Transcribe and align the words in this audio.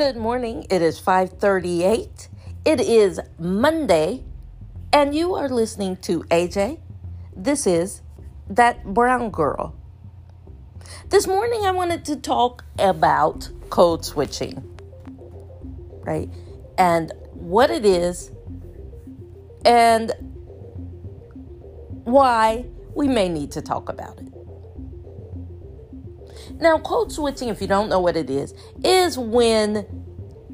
Good 0.00 0.16
morning. 0.16 0.64
It 0.70 0.80
is 0.80 0.98
5:38. 0.98 2.28
It 2.64 2.80
is 2.80 3.20
Monday, 3.38 4.24
and 4.94 5.14
you 5.14 5.34
are 5.34 5.46
listening 5.46 5.98
to 6.08 6.24
AJ. 6.30 6.78
This 7.36 7.66
is 7.66 8.00
that 8.48 8.94
brown 8.94 9.28
girl. 9.28 9.74
This 11.10 11.26
morning 11.26 11.66
I 11.66 11.72
wanted 11.72 12.06
to 12.06 12.16
talk 12.16 12.64
about 12.78 13.50
code 13.68 14.02
switching. 14.02 14.64
Right? 16.02 16.30
And 16.78 17.12
what 17.34 17.70
it 17.70 17.84
is 17.84 18.30
and 19.66 20.12
why 22.04 22.64
we 22.94 23.06
may 23.06 23.28
need 23.28 23.50
to 23.50 23.60
talk 23.60 23.90
about 23.90 24.18
it. 24.18 24.39
Now, 26.58 26.78
code 26.78 27.12
switching, 27.12 27.48
if 27.48 27.60
you 27.60 27.66
don't 27.66 27.88
know 27.88 28.00
what 28.00 28.16
it 28.16 28.30
is, 28.30 28.54
is 28.84 29.18
when 29.18 29.86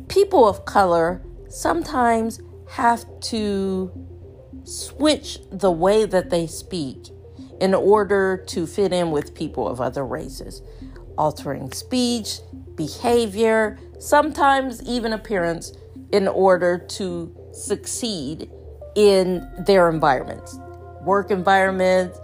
people 0.08 0.46
of 0.48 0.64
color 0.64 1.22
sometimes 1.48 2.40
have 2.70 3.04
to 3.20 3.92
switch 4.64 5.38
the 5.50 5.70
way 5.70 6.04
that 6.04 6.30
they 6.30 6.46
speak 6.46 7.08
in 7.60 7.74
order 7.74 8.44
to 8.48 8.66
fit 8.66 8.92
in 8.92 9.10
with 9.10 9.34
people 9.34 9.68
of 9.68 9.80
other 9.80 10.04
races, 10.04 10.62
altering 11.16 11.72
speech, 11.72 12.41
behavior, 12.74 13.78
sometimes 13.98 14.82
even 14.82 15.12
appearance 15.12 15.72
in 16.12 16.28
order 16.28 16.78
to 16.78 17.34
succeed 17.52 18.50
in 18.94 19.48
their 19.66 19.88
environments, 19.88 20.58
work 21.02 21.30
environments, 21.30 22.18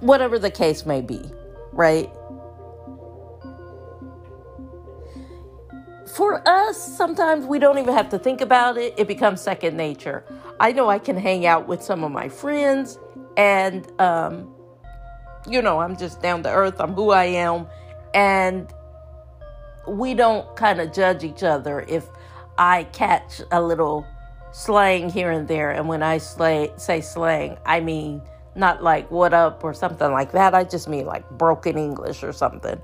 whatever 0.00 0.38
the 0.38 0.50
case 0.50 0.84
may 0.84 1.00
be, 1.00 1.20
right? 1.72 2.10
For 6.16 6.42
us, 6.48 6.96
sometimes 6.96 7.44
we 7.44 7.58
don't 7.58 7.76
even 7.76 7.92
have 7.92 8.08
to 8.08 8.18
think 8.18 8.40
about 8.40 8.78
it. 8.78 8.94
It 8.96 9.06
becomes 9.06 9.42
second 9.42 9.76
nature. 9.76 10.24
I 10.58 10.72
know 10.72 10.88
I 10.88 10.98
can 10.98 11.18
hang 11.18 11.44
out 11.44 11.68
with 11.68 11.82
some 11.82 12.02
of 12.02 12.10
my 12.10 12.30
friends, 12.30 12.98
and, 13.36 13.86
um, 14.00 14.54
you 15.46 15.60
know, 15.60 15.78
I'm 15.78 15.94
just 15.94 16.22
down 16.22 16.42
to 16.44 16.48
earth. 16.48 16.80
I'm 16.80 16.94
who 16.94 17.10
I 17.10 17.24
am. 17.24 17.66
And 18.14 18.72
we 19.86 20.14
don't 20.14 20.56
kind 20.56 20.80
of 20.80 20.90
judge 20.90 21.22
each 21.22 21.42
other 21.42 21.84
if 21.86 22.08
I 22.56 22.84
catch 22.84 23.42
a 23.52 23.60
little 23.60 24.06
slang 24.52 25.10
here 25.10 25.30
and 25.30 25.46
there. 25.46 25.70
And 25.70 25.86
when 25.86 26.02
I 26.02 26.16
slay, 26.16 26.72
say 26.76 27.02
slang, 27.02 27.58
I 27.66 27.80
mean 27.80 28.22
not 28.54 28.82
like 28.82 29.10
what 29.10 29.34
up 29.34 29.62
or 29.62 29.74
something 29.74 30.10
like 30.10 30.32
that. 30.32 30.54
I 30.54 30.64
just 30.64 30.88
mean 30.88 31.04
like 31.04 31.28
broken 31.32 31.76
English 31.76 32.22
or 32.22 32.32
something. 32.32 32.80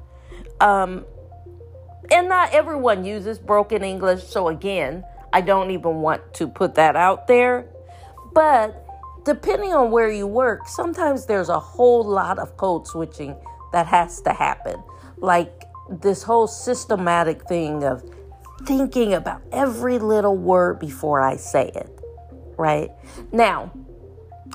Um, 0.60 1.06
and 2.10 2.28
not 2.28 2.52
everyone 2.52 3.04
uses 3.04 3.38
broken 3.38 3.84
English. 3.84 4.24
So, 4.24 4.48
again, 4.48 5.04
I 5.32 5.40
don't 5.40 5.70
even 5.70 5.96
want 5.96 6.34
to 6.34 6.48
put 6.48 6.74
that 6.74 6.96
out 6.96 7.26
there. 7.26 7.66
But 8.34 8.86
depending 9.24 9.72
on 9.72 9.90
where 9.90 10.10
you 10.10 10.26
work, 10.26 10.68
sometimes 10.68 11.26
there's 11.26 11.48
a 11.48 11.60
whole 11.60 12.04
lot 12.04 12.38
of 12.38 12.56
code 12.56 12.86
switching 12.86 13.36
that 13.72 13.86
has 13.86 14.20
to 14.22 14.32
happen. 14.32 14.82
Like 15.18 15.64
this 15.88 16.22
whole 16.22 16.46
systematic 16.46 17.46
thing 17.48 17.84
of 17.84 18.02
thinking 18.64 19.14
about 19.14 19.42
every 19.52 19.98
little 19.98 20.36
word 20.36 20.78
before 20.78 21.20
I 21.20 21.36
say 21.36 21.70
it, 21.74 22.00
right? 22.56 22.90
Now, 23.32 23.72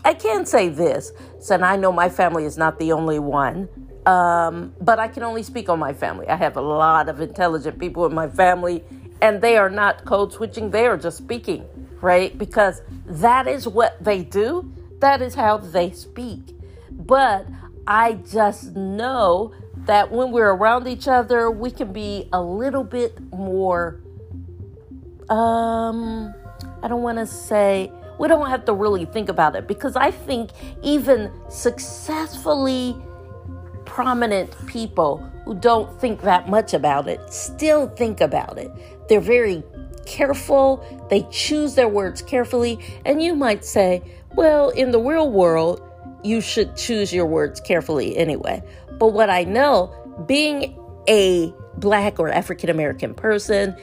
I 0.06 0.14
can 0.14 0.46
say 0.46 0.70
this, 0.70 1.12
and 1.50 1.66
I 1.66 1.76
know 1.76 1.92
my 1.92 2.10
family 2.10 2.46
is 2.46 2.58
not 2.58 2.80
the 2.80 2.92
only 2.92 3.20
one. 3.20 3.70
Um, 4.08 4.74
but 4.80 5.00
I 5.00 5.10
can 5.10 5.24
only 5.24 5.44
speak 5.44 5.68
on 5.68 5.80
my 5.80 5.92
family. 5.92 6.30
I 6.30 6.38
have 6.38 6.56
a 6.56 6.62
lot 6.62 7.10
of 7.10 7.20
intelligent 7.20 7.78
people 7.78 8.06
in 8.06 8.16
my 8.16 8.30
family, 8.30 8.82
and 9.22 9.42
they 9.42 9.58
are 9.58 9.70
not 9.70 10.06
code 10.06 10.32
switching, 10.32 10.72
they 10.72 10.88
are 10.88 10.96
just 10.96 11.18
speaking, 11.18 11.66
right? 12.00 12.36
Because 12.38 12.82
that 13.06 13.48
is 13.48 13.68
what 13.68 14.02
they 14.02 14.24
do, 14.24 14.72
that 15.00 15.22
is 15.22 15.36
how 15.36 15.58
they 15.58 15.92
speak. 15.92 16.56
But 16.90 17.48
I 17.86 18.14
just 18.14 18.78
know 18.78 19.52
that 19.86 20.10
when 20.10 20.32
we're 20.32 20.52
around 20.52 20.88
each 20.88 21.10
other, 21.10 21.52
we 21.52 21.70
can 21.70 21.92
be 21.92 22.30
a 22.32 22.42
little 22.42 22.86
bit 22.86 23.20
more, 23.34 24.00
um, 25.30 26.34
I 26.82 26.88
don't 26.88 27.04
want 27.04 27.18
to 27.18 27.28
say, 27.28 27.92
we 28.20 28.30
don't 28.30 28.50
have 28.50 28.64
to 28.66 28.74
really 28.74 29.04
think 29.04 29.28
about 29.28 29.58
it 29.58 29.68
because 29.68 29.98
I 29.98 30.12
think 30.12 30.52
even 30.82 31.30
successfully 31.50 32.96
prominent 33.98 34.56
people 34.68 35.18
who 35.44 35.56
don't 35.56 36.00
think 36.00 36.22
that 36.22 36.48
much 36.48 36.72
about 36.72 37.08
it 37.08 37.20
still 37.34 37.88
think 37.88 38.22
about 38.22 38.56
it. 38.60 38.72
They're 39.10 39.20
very 39.20 39.64
careful, 40.06 40.86
they 41.10 41.26
choose 41.32 41.74
their 41.74 41.88
words 41.88 42.22
carefully, 42.22 42.78
and 43.06 43.24
you 43.24 43.34
might 43.34 43.66
say, 43.66 44.04
well, 44.36 44.70
in 44.70 44.92
the 44.92 45.00
real 45.00 45.32
world, 45.32 45.82
you 46.24 46.42
should 46.42 46.76
choose 46.76 47.12
your 47.12 47.26
words 47.26 47.60
carefully 47.60 48.16
anyway. 48.16 48.62
But 49.00 49.14
what 49.14 49.32
I 49.32 49.46
know, 49.46 49.92
being 50.28 50.78
a 51.10 51.52
black 51.78 52.20
or 52.20 52.30
African 52.30 52.70
American 52.70 53.16
person, 53.16 53.76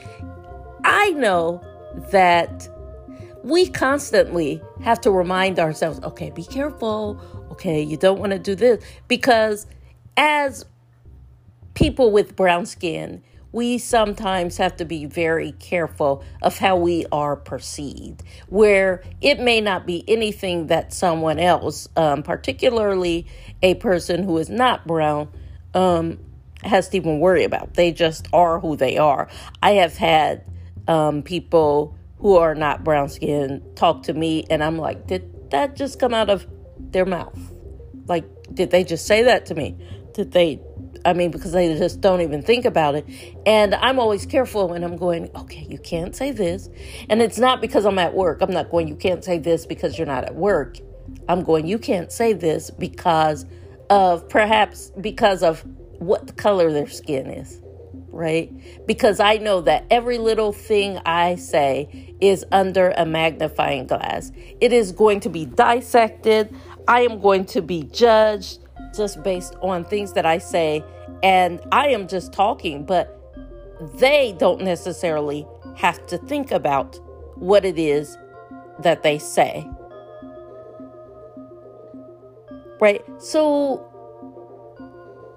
I 0.85 1.11
know 1.11 1.61
that 2.13 2.69
we 3.43 3.69
constantly 3.69 4.63
have 4.81 5.01
to 5.01 5.11
remind 5.11 5.59
ourselves 5.59 5.99
okay, 6.05 6.31
be 6.31 6.45
careful. 6.45 7.21
Okay, 7.51 7.83
you 7.83 7.97
don't 7.97 8.21
want 8.21 8.33
to 8.33 8.39
do 8.39 8.55
this 8.55 8.85
because 9.07 9.67
as 10.17 10.65
people 11.75 12.11
with 12.11 12.37
brown 12.37 12.67
skin, 12.67 13.23
we 13.53 13.79
sometimes 13.79 14.57
have 14.57 14.77
to 14.77 14.85
be 14.85 15.07
very 15.07 15.53
careful 15.53 16.25
of 16.43 16.59
how 16.59 16.77
we 16.77 17.07
are 17.13 17.37
perceived, 17.37 18.23
where 18.49 19.03
it 19.21 19.39
may 19.39 19.61
not 19.61 19.87
be 19.87 20.05
anything 20.09 20.67
that 20.67 20.93
someone 20.93 21.39
else, 21.39 21.89
um, 21.97 22.25
particularly 22.25 23.27
a 23.63 23.75
person 23.75 24.25
who 24.25 24.39
is 24.39 24.51
not 24.51 24.85
brown, 24.89 25.29
um, 25.73 26.19
has 26.65 26.89
to 26.89 26.97
even 26.97 27.21
worry 27.21 27.45
about. 27.45 27.75
They 27.75 27.93
just 27.93 28.27
are 28.33 28.59
who 28.59 28.75
they 28.75 28.99
are. 28.99 29.29
I 29.63 29.73
have 29.73 29.97
had 29.97 30.45
um, 30.89 31.23
people 31.23 31.97
who 32.19 32.37
are 32.37 32.57
not 32.57 32.83
brown 32.83 33.09
skin 33.09 33.63
talk 33.77 34.03
to 34.05 34.15
me, 34.15 34.47
and 34.51 34.65
I'm 34.65 34.79
like, 34.79 35.07
did 35.07 35.51
that 35.51 35.77
just 35.77 36.01
come 36.01 36.13
out 36.13 36.29
of 36.29 36.45
their 36.79 37.07
mouth? 37.07 37.39
Like, 38.09 38.25
did 38.53 38.73
they 38.73 38.83
just 38.83 39.07
say 39.07 39.23
that 39.23 39.47
to 39.47 39.55
me? 39.55 39.77
That 40.15 40.33
they 40.33 40.61
I 41.05 41.13
mean, 41.13 41.31
because 41.31 41.53
they 41.53 41.77
just 41.77 42.01
don't 42.01 42.23
even 42.23 42.43
think 42.43 42.65
about 42.65 42.95
it. 42.95 43.07
And 43.45 43.75
I'm 43.75 43.99
always 43.99 44.25
careful 44.25 44.69
when 44.69 44.83
I'm 44.83 44.97
going, 44.97 45.31
okay, 45.37 45.67
you 45.69 45.79
can't 45.79 46.17
say 46.17 46.31
this. 46.31 46.71
And 47.11 47.21
it's 47.21 47.39
not 47.39 47.61
because 47.61 47.85
I'm 47.85 47.99
at 47.99 48.15
work. 48.15 48.41
I'm 48.41 48.51
not 48.51 48.71
going, 48.71 48.89
you 48.89 48.97
can't 48.97 49.23
say 49.23 49.39
this 49.39 49.67
because 49.67 49.99
you're 49.99 50.07
not 50.07 50.25
at 50.25 50.35
work. 50.35 50.79
I'm 51.29 51.43
going, 51.43 51.67
you 51.67 51.79
can't 51.79 52.11
say 52.11 52.33
this 52.33 52.71
because 52.71 53.45
of 53.91 54.29
perhaps 54.31 54.93
because 55.01 55.43
of 55.43 55.63
what 55.99 56.37
color 56.39 56.73
their 56.73 56.89
skin 56.89 57.27
is, 57.27 57.61
right? 58.09 58.51
Because 58.87 59.21
I 59.21 59.37
know 59.37 59.61
that 59.61 59.85
every 59.91 60.17
little 60.17 60.53
thing 60.53 60.99
I 61.05 61.37
say 61.37 62.17
is 62.21 62.47
under 62.51 62.91
a 62.97 63.05
magnifying 63.05 63.87
glass. 63.87 64.33
It 64.61 64.73
is 64.73 64.93
going 64.93 65.21
to 65.21 65.29
be 65.29 65.45
dissected. 65.45 66.55
I 66.89 67.03
am 67.03 67.21
going 67.21 67.45
to 67.47 67.61
be 67.61 67.83
judged 67.85 68.64
just 68.97 69.23
based 69.23 69.57
on 69.63 69.85
things 69.85 70.13
that 70.15 70.27
I 70.27 70.39
say, 70.39 70.85
and 71.23 71.61
I 71.73 71.89
am 71.89 72.09
just 72.09 72.33
talking, 72.33 72.85
but 72.85 73.21
they 73.95 74.35
don't 74.39 74.63
necessarily 74.63 75.47
have 75.77 76.05
to 76.07 76.19
think 76.19 76.51
about 76.51 76.99
what 77.37 77.65
it 77.65 77.79
is 77.79 78.17
that 78.81 79.03
they 79.03 79.19
say. 79.19 79.69
Right? 82.81 83.05
So, 83.19 83.91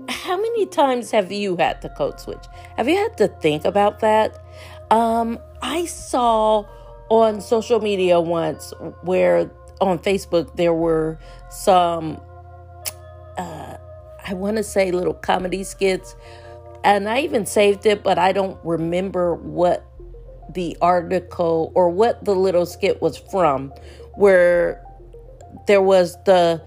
how 0.10 0.38
many 0.38 0.66
times 0.66 1.12
have 1.12 1.32
you 1.32 1.56
had 1.58 1.82
to 1.82 1.90
code 1.90 2.20
switch? 2.20 2.46
Have 2.76 2.88
you 2.88 2.96
had 2.96 3.18
to 3.18 3.28
think 3.28 3.66
about 3.66 4.00
that? 4.00 4.38
Um, 4.92 5.40
I 5.62 5.86
saw 5.86 6.66
on 7.10 7.42
social 7.42 7.80
media 7.80 8.20
once 8.20 8.74
where 9.02 9.50
on 9.80 10.00
Facebook 10.00 10.56
there 10.56 10.74
were 10.74 11.18
some 11.50 12.20
I 14.28 14.34
want 14.34 14.58
to 14.58 14.64
say 14.64 14.92
little 14.92 15.14
comedy 15.14 15.64
skits. 15.64 16.16
And 16.84 17.10
I 17.10 17.22
even 17.22 17.46
saved 17.46 17.86
it, 17.86 18.04
but 18.04 18.18
I 18.18 18.32
don't 18.32 18.60
remember 18.64 19.36
what 19.36 19.86
the 20.54 20.78
article 20.82 21.72
or 21.76 21.90
what 21.90 22.24
the 22.24 22.36
little 22.36 22.66
skit 22.66 23.02
was 23.02 23.18
from, 23.18 23.74
where 24.16 24.84
there 25.66 25.82
was 25.82 26.18
the 26.26 26.62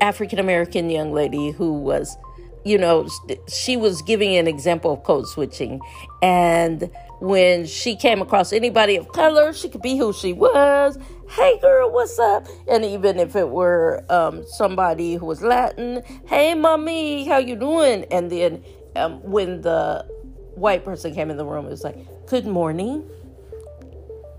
African 0.00 0.38
American 0.38 0.90
young 0.90 1.12
lady 1.12 1.50
who 1.50 1.74
was, 1.74 2.16
you 2.64 2.78
know, 2.78 3.08
she 3.48 3.76
was 3.76 4.02
giving 4.02 4.36
an 4.36 4.48
example 4.48 4.92
of 4.92 5.04
code 5.04 5.28
switching. 5.28 5.80
And 6.22 6.90
when 7.20 7.66
she 7.66 7.96
came 7.96 8.20
across 8.20 8.52
anybody 8.52 8.96
of 8.96 9.08
color, 9.08 9.52
she 9.52 9.68
could 9.68 9.82
be 9.82 9.96
who 9.96 10.12
she 10.12 10.32
was 10.32 10.98
hey 11.30 11.58
girl, 11.60 11.90
what's 11.90 12.18
up? 12.18 12.46
And 12.68 12.84
even 12.84 13.18
if 13.18 13.34
it 13.36 13.48
were 13.48 14.04
um, 14.08 14.44
somebody 14.46 15.14
who 15.14 15.26
was 15.26 15.42
Latin, 15.42 16.02
hey 16.26 16.54
mommy, 16.54 17.24
how 17.24 17.38
you 17.38 17.56
doing? 17.56 18.04
And 18.10 18.30
then 18.30 18.64
um, 18.96 19.22
when 19.22 19.62
the 19.62 20.06
white 20.54 20.84
person 20.84 21.14
came 21.14 21.30
in 21.30 21.36
the 21.36 21.44
room, 21.44 21.66
it 21.66 21.70
was 21.70 21.84
like, 21.84 21.96
Good 22.26 22.46
morning, 22.46 23.08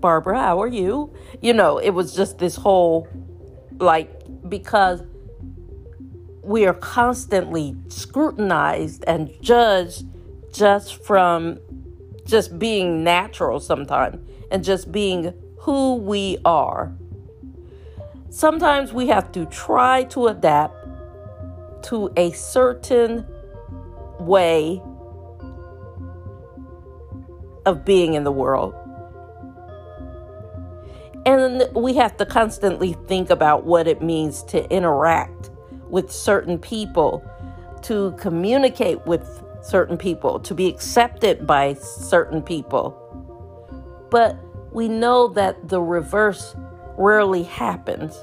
Barbara, 0.00 0.40
how 0.40 0.60
are 0.62 0.68
you? 0.68 1.14
You 1.40 1.52
know, 1.52 1.78
it 1.78 1.90
was 1.90 2.14
just 2.14 2.38
this 2.38 2.56
whole, 2.56 3.08
like, 3.78 4.10
because 4.48 5.02
we 6.42 6.66
are 6.66 6.74
constantly 6.74 7.76
scrutinized 7.88 9.04
and 9.06 9.30
judged 9.40 10.04
just 10.52 11.04
from 11.04 11.58
just 12.24 12.58
being 12.58 13.04
natural 13.04 13.60
sometimes 13.60 14.18
and 14.50 14.64
just 14.64 14.90
being 14.90 15.32
who 15.66 15.96
we 15.96 16.38
are. 16.44 16.96
Sometimes 18.30 18.92
we 18.92 19.08
have 19.08 19.32
to 19.32 19.44
try 19.46 20.04
to 20.04 20.28
adapt 20.28 20.76
to 21.82 22.08
a 22.16 22.30
certain 22.30 23.26
way 24.20 24.80
of 27.66 27.84
being 27.84 28.14
in 28.14 28.22
the 28.22 28.30
world. 28.30 28.74
And 31.26 31.68
we 31.74 31.94
have 31.94 32.16
to 32.18 32.26
constantly 32.26 32.92
think 33.08 33.28
about 33.28 33.64
what 33.64 33.88
it 33.88 34.00
means 34.00 34.44
to 34.44 34.72
interact 34.72 35.50
with 35.90 36.12
certain 36.12 36.60
people, 36.60 37.28
to 37.82 38.14
communicate 38.20 39.04
with 39.04 39.42
certain 39.62 39.98
people, 39.98 40.38
to 40.38 40.54
be 40.54 40.68
accepted 40.68 41.44
by 41.44 41.74
certain 41.74 42.40
people. 42.40 43.02
But 44.12 44.38
we 44.76 44.88
know 44.88 45.28
that 45.28 45.70
the 45.70 45.80
reverse 45.80 46.54
rarely 46.98 47.44
happens. 47.44 48.14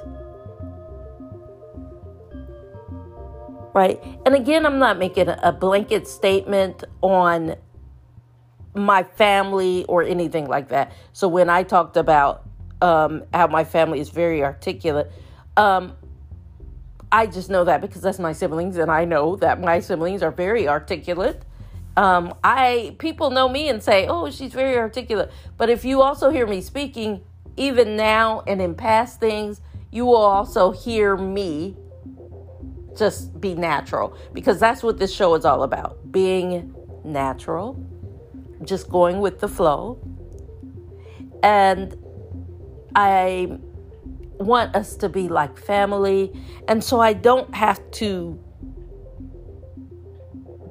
Right? 3.73 3.99
And 4.23 4.35
again, 4.35 4.63
I'm 4.63 4.77
not 4.77 4.99
making 4.99 5.29
a 5.29 5.51
blanket 5.51 6.07
statement 6.07 6.83
on 7.01 7.55
my 8.75 9.01
family 9.01 9.83
or 9.85 10.03
anything 10.03 10.47
like 10.47 10.69
that. 10.69 10.91
So 11.11 11.27
when 11.27 11.49
I 11.49 11.63
talked 11.63 11.97
about 11.97 12.43
um, 12.83 13.23
how 13.33 13.47
my 13.47 13.63
family 13.63 13.99
is 13.99 14.09
very 14.09 14.43
articulate, 14.43 15.11
um, 15.57 15.93
I 17.11 17.25
just 17.25 17.49
know 17.49 17.63
that 17.63 17.81
because 17.81 18.03
that's 18.03 18.19
my 18.19 18.31
siblings, 18.31 18.77
and 18.77 18.91
I 18.91 19.05
know 19.05 19.37
that 19.37 19.59
my 19.59 19.79
siblings 19.79 20.21
are 20.21 20.31
very 20.31 20.67
articulate. 20.67 21.41
Um, 21.95 22.33
I 22.43 22.95
people 22.97 23.29
know 23.29 23.47
me 23.47 23.69
and 23.69 23.81
say, 23.81 24.07
"Oh, 24.07 24.29
she's 24.29 24.53
very 24.53 24.77
articulate." 24.77 25.31
But 25.57 25.69
if 25.69 25.85
you 25.85 26.01
also 26.01 26.29
hear 26.29 26.47
me 26.47 26.61
speaking, 26.61 27.21
even 27.55 27.95
now 27.95 28.43
and 28.47 28.61
in 28.61 28.75
past 28.75 29.19
things, 29.19 29.61
you 29.91 30.05
will 30.05 30.15
also 30.15 30.71
hear 30.71 31.15
me 31.15 31.75
just 32.97 33.39
be 33.39 33.55
natural 33.55 34.15
because 34.33 34.59
that's 34.59 34.81
what 34.83 34.97
this 34.97 35.13
show 35.13 35.35
is 35.35 35.45
all 35.45 35.63
about: 35.63 36.11
being 36.11 36.73
natural, 37.03 37.77
just 38.63 38.89
going 38.89 39.19
with 39.19 39.39
the 39.39 39.47
flow. 39.47 39.99
And 41.43 41.95
I 42.95 43.59
want 44.39 44.75
us 44.75 44.95
to 44.97 45.09
be 45.09 45.27
like 45.29 45.57
family. 45.57 46.31
And 46.67 46.83
so 46.83 46.99
I 46.99 47.13
don't 47.13 47.53
have 47.55 47.79
to 47.91 48.39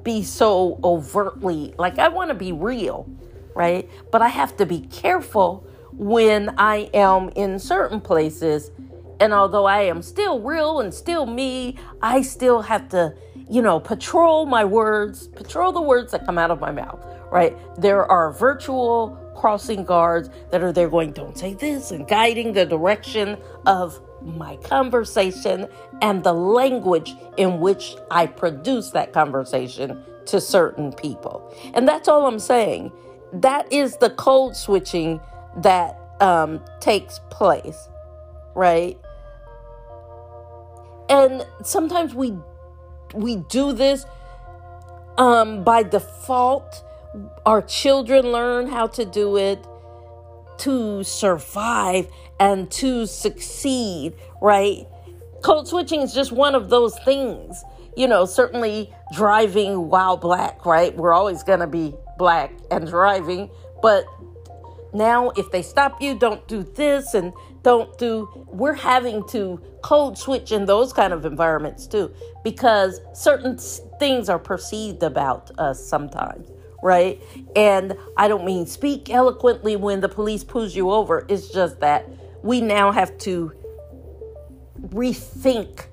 be 0.03 0.23
so 0.23 0.79
overtly, 0.83 1.73
like, 1.77 1.99
I 1.99 2.09
want 2.09 2.29
to 2.29 2.35
be 2.35 2.51
real, 2.51 3.09
right? 3.55 3.89
But 4.11 4.21
I 4.21 4.27
have 4.27 4.57
to 4.57 4.65
be 4.65 4.81
careful 4.81 5.65
when 5.93 6.53
I 6.57 6.89
am 6.93 7.29
in 7.29 7.59
certain 7.59 8.01
places. 8.01 8.71
And 9.19 9.33
although 9.33 9.65
I 9.65 9.83
am 9.83 10.01
still 10.01 10.41
real 10.41 10.79
and 10.79 10.93
still 10.93 11.25
me, 11.25 11.77
I 12.01 12.21
still 12.21 12.61
have 12.63 12.89
to, 12.89 13.15
you 13.49 13.61
know, 13.61 13.79
patrol 13.79 14.45
my 14.45 14.65
words, 14.65 15.27
patrol 15.27 15.71
the 15.71 15.81
words 15.81 16.11
that 16.11 16.25
come 16.25 16.37
out 16.37 16.51
of 16.51 16.59
my 16.59 16.71
mouth, 16.71 17.05
right? 17.31 17.55
There 17.79 18.05
are 18.05 18.33
virtual 18.33 19.17
crossing 19.35 19.83
guards 19.83 20.29
that 20.51 20.61
are 20.61 20.71
there 20.71 20.89
going, 20.89 21.11
don't 21.11 21.37
say 21.37 21.53
this, 21.53 21.91
and 21.91 22.07
guiding 22.07 22.53
the 22.53 22.65
direction 22.65 23.37
of 23.65 23.99
my 24.23 24.57
conversation 24.57 25.67
and 26.01 26.23
the 26.23 26.33
language 26.33 27.15
in 27.37 27.59
which 27.59 27.95
I 28.09 28.27
produce 28.27 28.91
that 28.91 29.13
conversation 29.13 30.03
to 30.27 30.39
certain 30.39 30.93
people. 30.93 31.53
And 31.73 31.87
that's 31.87 32.07
all 32.07 32.25
I'm 32.25 32.39
saying. 32.39 32.91
That 33.33 33.71
is 33.71 33.97
the 33.97 34.11
code 34.11 34.55
switching 34.55 35.19
that 35.57 35.99
um, 36.19 36.63
takes 36.79 37.19
place, 37.29 37.89
right? 38.55 38.97
And 41.09 41.45
sometimes 41.63 42.15
we 42.15 42.33
we 43.13 43.35
do 43.35 43.73
this 43.73 44.05
um, 45.17 45.63
by 45.63 45.83
default 45.83 46.83
our 47.45 47.61
children 47.61 48.31
learn 48.31 48.67
how 48.67 48.87
to 48.87 49.05
do 49.05 49.37
it 49.37 49.65
to 50.63 51.03
survive 51.03 52.07
and 52.39 52.69
to 52.71 53.05
succeed, 53.05 54.13
right? 54.41 54.85
Code 55.43 55.67
switching 55.67 56.01
is 56.01 56.13
just 56.13 56.31
one 56.31 56.55
of 56.55 56.69
those 56.69 56.97
things. 56.99 57.63
You 57.95 58.07
know, 58.07 58.25
certainly 58.25 58.91
driving 59.13 59.89
while 59.89 60.17
black, 60.17 60.65
right? 60.65 60.95
We're 60.95 61.13
always 61.13 61.43
going 61.43 61.59
to 61.59 61.67
be 61.67 61.93
black 62.17 62.51
and 62.71 62.87
driving, 62.87 63.49
but 63.81 64.05
now 64.93 65.29
if 65.31 65.51
they 65.51 65.61
stop 65.61 66.01
you, 66.01 66.17
don't 66.17 66.47
do 66.47 66.63
this 66.63 67.13
and 67.13 67.33
don't 67.61 67.95
do, 67.97 68.29
we're 68.47 68.73
having 68.73 69.27
to 69.29 69.61
code 69.83 70.17
switch 70.17 70.51
in 70.51 70.65
those 70.65 70.93
kind 70.93 71.13
of 71.13 71.25
environments 71.25 71.87
too, 71.87 72.13
because 72.43 72.99
certain 73.13 73.57
things 73.99 74.29
are 74.29 74.39
perceived 74.39 75.03
about 75.03 75.51
us 75.59 75.83
sometimes 75.85 76.49
right? 76.83 77.21
And 77.55 77.95
I 78.17 78.27
don't 78.27 78.45
mean 78.45 78.67
speak 78.67 79.09
eloquently 79.09 79.75
when 79.77 80.01
the 80.01 80.09
police 80.09 80.43
pulls 80.43 80.75
you 80.75 80.91
over. 80.91 81.25
It's 81.29 81.47
just 81.47 81.79
that 81.79 82.07
we 82.43 82.59
now 82.59 82.91
have 82.91 83.17
to 83.19 83.53
rethink 84.89 85.85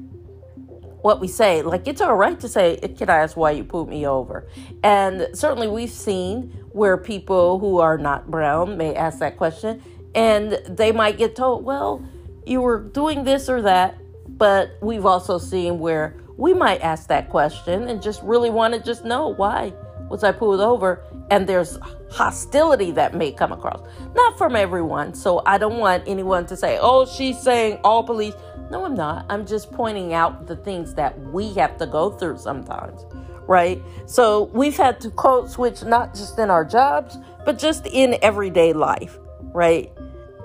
what 1.02 1.20
we 1.20 1.28
say. 1.28 1.62
Like, 1.62 1.86
it's 1.86 2.00
all 2.00 2.16
right 2.16 2.38
to 2.40 2.48
say, 2.48 2.76
Can 2.98 3.08
I 3.08 3.18
ask 3.18 3.36
why 3.36 3.52
you 3.52 3.64
pulled 3.64 3.88
me 3.88 4.06
over? 4.06 4.48
And 4.82 5.28
certainly, 5.32 5.68
we've 5.68 5.90
seen 5.90 6.50
where 6.72 6.96
people 6.96 7.60
who 7.60 7.78
are 7.78 7.96
not 7.96 8.30
brown 8.30 8.76
may 8.76 8.94
ask 8.94 9.20
that 9.20 9.36
question, 9.36 9.82
and 10.14 10.60
they 10.68 10.90
might 10.90 11.16
get 11.16 11.36
told, 11.36 11.64
Well, 11.64 12.04
you 12.44 12.60
were 12.60 12.80
doing 12.80 13.24
this 13.24 13.48
or 13.48 13.62
that. 13.62 13.96
But 14.28 14.72
we've 14.80 15.06
also 15.06 15.38
seen 15.38 15.78
where 15.78 16.16
we 16.36 16.54
might 16.54 16.80
ask 16.80 17.08
that 17.08 17.28
question 17.28 17.88
and 17.88 18.00
just 18.00 18.22
really 18.22 18.48
want 18.48 18.74
to 18.74 18.80
just 18.80 19.04
know 19.04 19.28
why 19.28 19.74
was 20.10 20.24
I 20.24 20.32
pulled 20.32 20.60
over 20.60 21.02
and 21.30 21.46
there's 21.46 21.78
hostility 22.10 22.90
that 22.90 23.14
may 23.14 23.32
come 23.32 23.52
across. 23.52 23.80
Not 24.14 24.36
from 24.36 24.56
everyone. 24.56 25.14
So 25.14 25.42
I 25.46 25.56
don't 25.56 25.78
want 25.78 26.02
anyone 26.06 26.44
to 26.46 26.56
say, 26.56 26.78
oh, 26.80 27.06
she's 27.06 27.40
saying 27.40 27.78
all 27.84 28.02
police. 28.02 28.34
No, 28.70 28.84
I'm 28.84 28.94
not. 28.94 29.24
I'm 29.30 29.46
just 29.46 29.72
pointing 29.72 30.12
out 30.12 30.46
the 30.46 30.56
things 30.56 30.94
that 30.94 31.18
we 31.32 31.54
have 31.54 31.78
to 31.78 31.86
go 31.86 32.10
through 32.10 32.38
sometimes, 32.38 33.06
right? 33.46 33.80
So 34.06 34.50
we've 34.52 34.76
had 34.76 35.00
to 35.02 35.10
code 35.10 35.48
switch 35.48 35.84
not 35.84 36.14
just 36.14 36.38
in 36.38 36.50
our 36.50 36.64
jobs, 36.64 37.16
but 37.44 37.58
just 37.58 37.86
in 37.86 38.16
everyday 38.20 38.72
life, 38.72 39.18
right? 39.52 39.92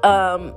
Um, 0.04 0.54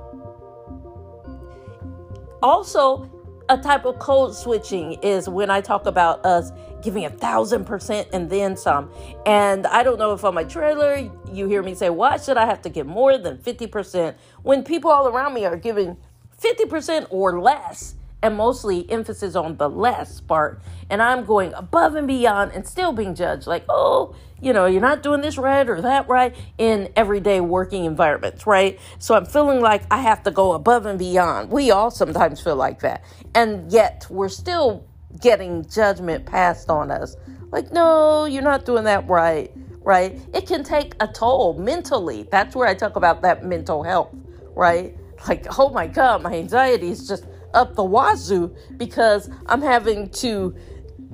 also, 2.41 3.09
a 3.49 3.57
type 3.57 3.85
of 3.85 3.97
code 3.97 4.35
switching 4.35 4.93
is 5.01 5.27
when 5.27 5.49
I 5.49 5.59
talk 5.59 5.87
about 5.87 6.23
us 6.25 6.51
giving 6.83 7.05
a 7.05 7.09
thousand 7.09 7.65
percent 7.65 8.07
and 8.13 8.29
then 8.29 8.55
some. 8.55 8.91
And 9.25 9.65
I 9.67 9.81
don't 9.83 9.97
know 9.97 10.13
if 10.13 10.23
on 10.23 10.35
my 10.35 10.43
trailer 10.43 11.09
you 11.31 11.47
hear 11.47 11.63
me 11.63 11.73
say, 11.73 11.89
why 11.89 12.17
should 12.17 12.37
I 12.37 12.45
have 12.45 12.61
to 12.61 12.69
give 12.69 12.85
more 12.85 13.17
than 13.17 13.37
50% 13.37 14.15
when 14.43 14.63
people 14.63 14.91
all 14.91 15.07
around 15.07 15.33
me 15.33 15.45
are 15.45 15.57
giving 15.57 15.97
50% 16.41 17.07
or 17.09 17.41
less? 17.41 17.95
And 18.21 18.35
mostly 18.35 18.89
emphasis 18.91 19.35
on 19.35 19.55
the 19.57 19.69
less 19.69 20.19
part. 20.19 20.61
And 20.89 21.01
I'm 21.01 21.23
going 21.23 21.53
above 21.53 21.95
and 21.95 22.07
beyond 22.07 22.51
and 22.51 22.67
still 22.67 22.91
being 22.91 23.15
judged 23.15 23.47
like, 23.47 23.63
oh, 23.69 24.13
you 24.41 24.53
know, 24.53 24.65
you're 24.65 24.81
not 24.81 25.03
doing 25.03 25.21
this 25.21 25.37
right 25.37 25.67
or 25.69 25.81
that 25.81 26.07
right 26.07 26.35
in 26.57 26.91
everyday 26.95 27.41
working 27.41 27.85
environments, 27.85 28.47
right? 28.47 28.79
So 28.97 29.15
I'm 29.15 29.25
feeling 29.25 29.61
like 29.61 29.83
I 29.91 29.97
have 29.99 30.23
to 30.23 30.31
go 30.31 30.53
above 30.53 30.85
and 30.85 30.99
beyond. 30.99 31.49
We 31.49 31.71
all 31.71 31.91
sometimes 31.91 32.41
feel 32.41 32.55
like 32.55 32.81
that. 32.81 33.03
And 33.35 33.71
yet 33.71 34.05
we're 34.09 34.29
still 34.29 34.85
getting 35.21 35.67
judgment 35.67 36.25
passed 36.25 36.69
on 36.69 36.91
us. 36.91 37.15
Like, 37.51 37.71
no, 37.71 38.25
you're 38.25 38.43
not 38.43 38.65
doing 38.65 38.83
that 38.83 39.07
right, 39.07 39.51
right? 39.81 40.19
It 40.33 40.47
can 40.47 40.63
take 40.63 40.93
a 40.99 41.07
toll 41.07 41.55
mentally. 41.57 42.27
That's 42.31 42.55
where 42.55 42.67
I 42.67 42.75
talk 42.75 42.95
about 42.95 43.21
that 43.23 43.43
mental 43.43 43.83
health, 43.83 44.13
right? 44.55 44.95
Like, 45.27 45.59
oh 45.59 45.69
my 45.69 45.87
God, 45.87 46.21
my 46.21 46.33
anxiety 46.33 46.89
is 46.89 47.07
just 47.07 47.25
up 47.53 47.75
the 47.75 47.83
wazoo 47.83 48.55
because 48.77 49.29
I'm 49.47 49.61
having 49.61 50.09
to, 50.09 50.55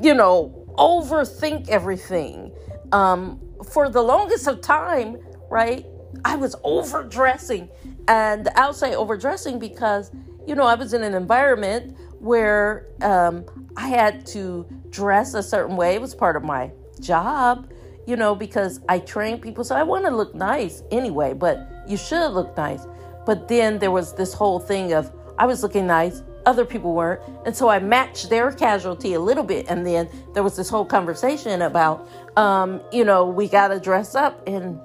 you 0.02 0.14
know, 0.14 0.66
overthink 0.78 1.70
everything. 1.70 2.54
Um, 2.92 3.40
for 3.72 3.90
the 3.90 4.02
longest 4.02 4.48
of 4.48 4.62
time, 4.62 5.18
right? 5.50 5.86
I 6.24 6.36
was 6.36 6.56
overdressing. 6.64 7.70
And 8.08 8.48
I'll 8.56 8.74
say 8.74 8.96
overdressing 8.96 9.58
because, 9.60 10.12
you 10.46 10.56
know, 10.56 10.64
I 10.64 10.76
was 10.76 10.94
in 10.94 11.04
an 11.04 11.14
environment 11.14 11.98
where 12.20 12.88
um, 13.02 13.46
I 13.76 13.88
had 13.88 14.26
to 14.28 14.66
dress 14.90 15.34
a 15.34 15.42
certain 15.42 15.76
way. 15.76 15.96
It 15.96 16.02
was 16.02 16.14
part 16.14 16.36
of 16.36 16.44
my 16.44 16.72
job. 17.00 17.68
you 18.06 18.16
know, 18.16 18.36
because 18.36 18.80
I 18.88 19.00
train 19.00 19.40
people, 19.42 19.64
so 19.64 19.76
I 19.76 19.84
want 19.84 20.06
to 20.06 20.12
look 20.12 20.36
nice 20.36 20.84
anyway, 20.92 21.34
but 21.34 21.68
you 21.88 21.98
should 21.98 22.30
look 22.30 22.56
nice. 22.56 22.86
But 23.26 23.48
then 23.48 23.80
there 23.80 23.92
was 23.92 24.14
this 24.14 24.34
whole 24.34 24.60
thing 24.60 24.94
of 24.94 25.12
I 25.38 25.46
was 25.46 25.64
looking 25.64 25.88
nice, 25.88 26.24
other 26.46 26.66
people 26.66 26.94
weren't. 26.94 27.22
And 27.46 27.56
so 27.56 27.70
I 27.70 27.80
matched 27.80 28.30
their 28.30 28.52
casualty 28.52 29.14
a 29.14 29.20
little 29.20 29.44
bit. 29.44 29.68
And 29.68 29.86
then 29.86 30.10
there 30.34 30.44
was 30.44 30.56
this 30.56 30.70
whole 30.70 30.86
conversation 30.86 31.62
about, 31.62 32.08
um, 32.38 32.82
you 32.92 33.04
know, 33.04 33.26
we 33.26 33.48
got 33.48 33.70
to 33.70 33.80
dress 33.80 34.16
up. 34.16 34.48
And, 34.48 34.80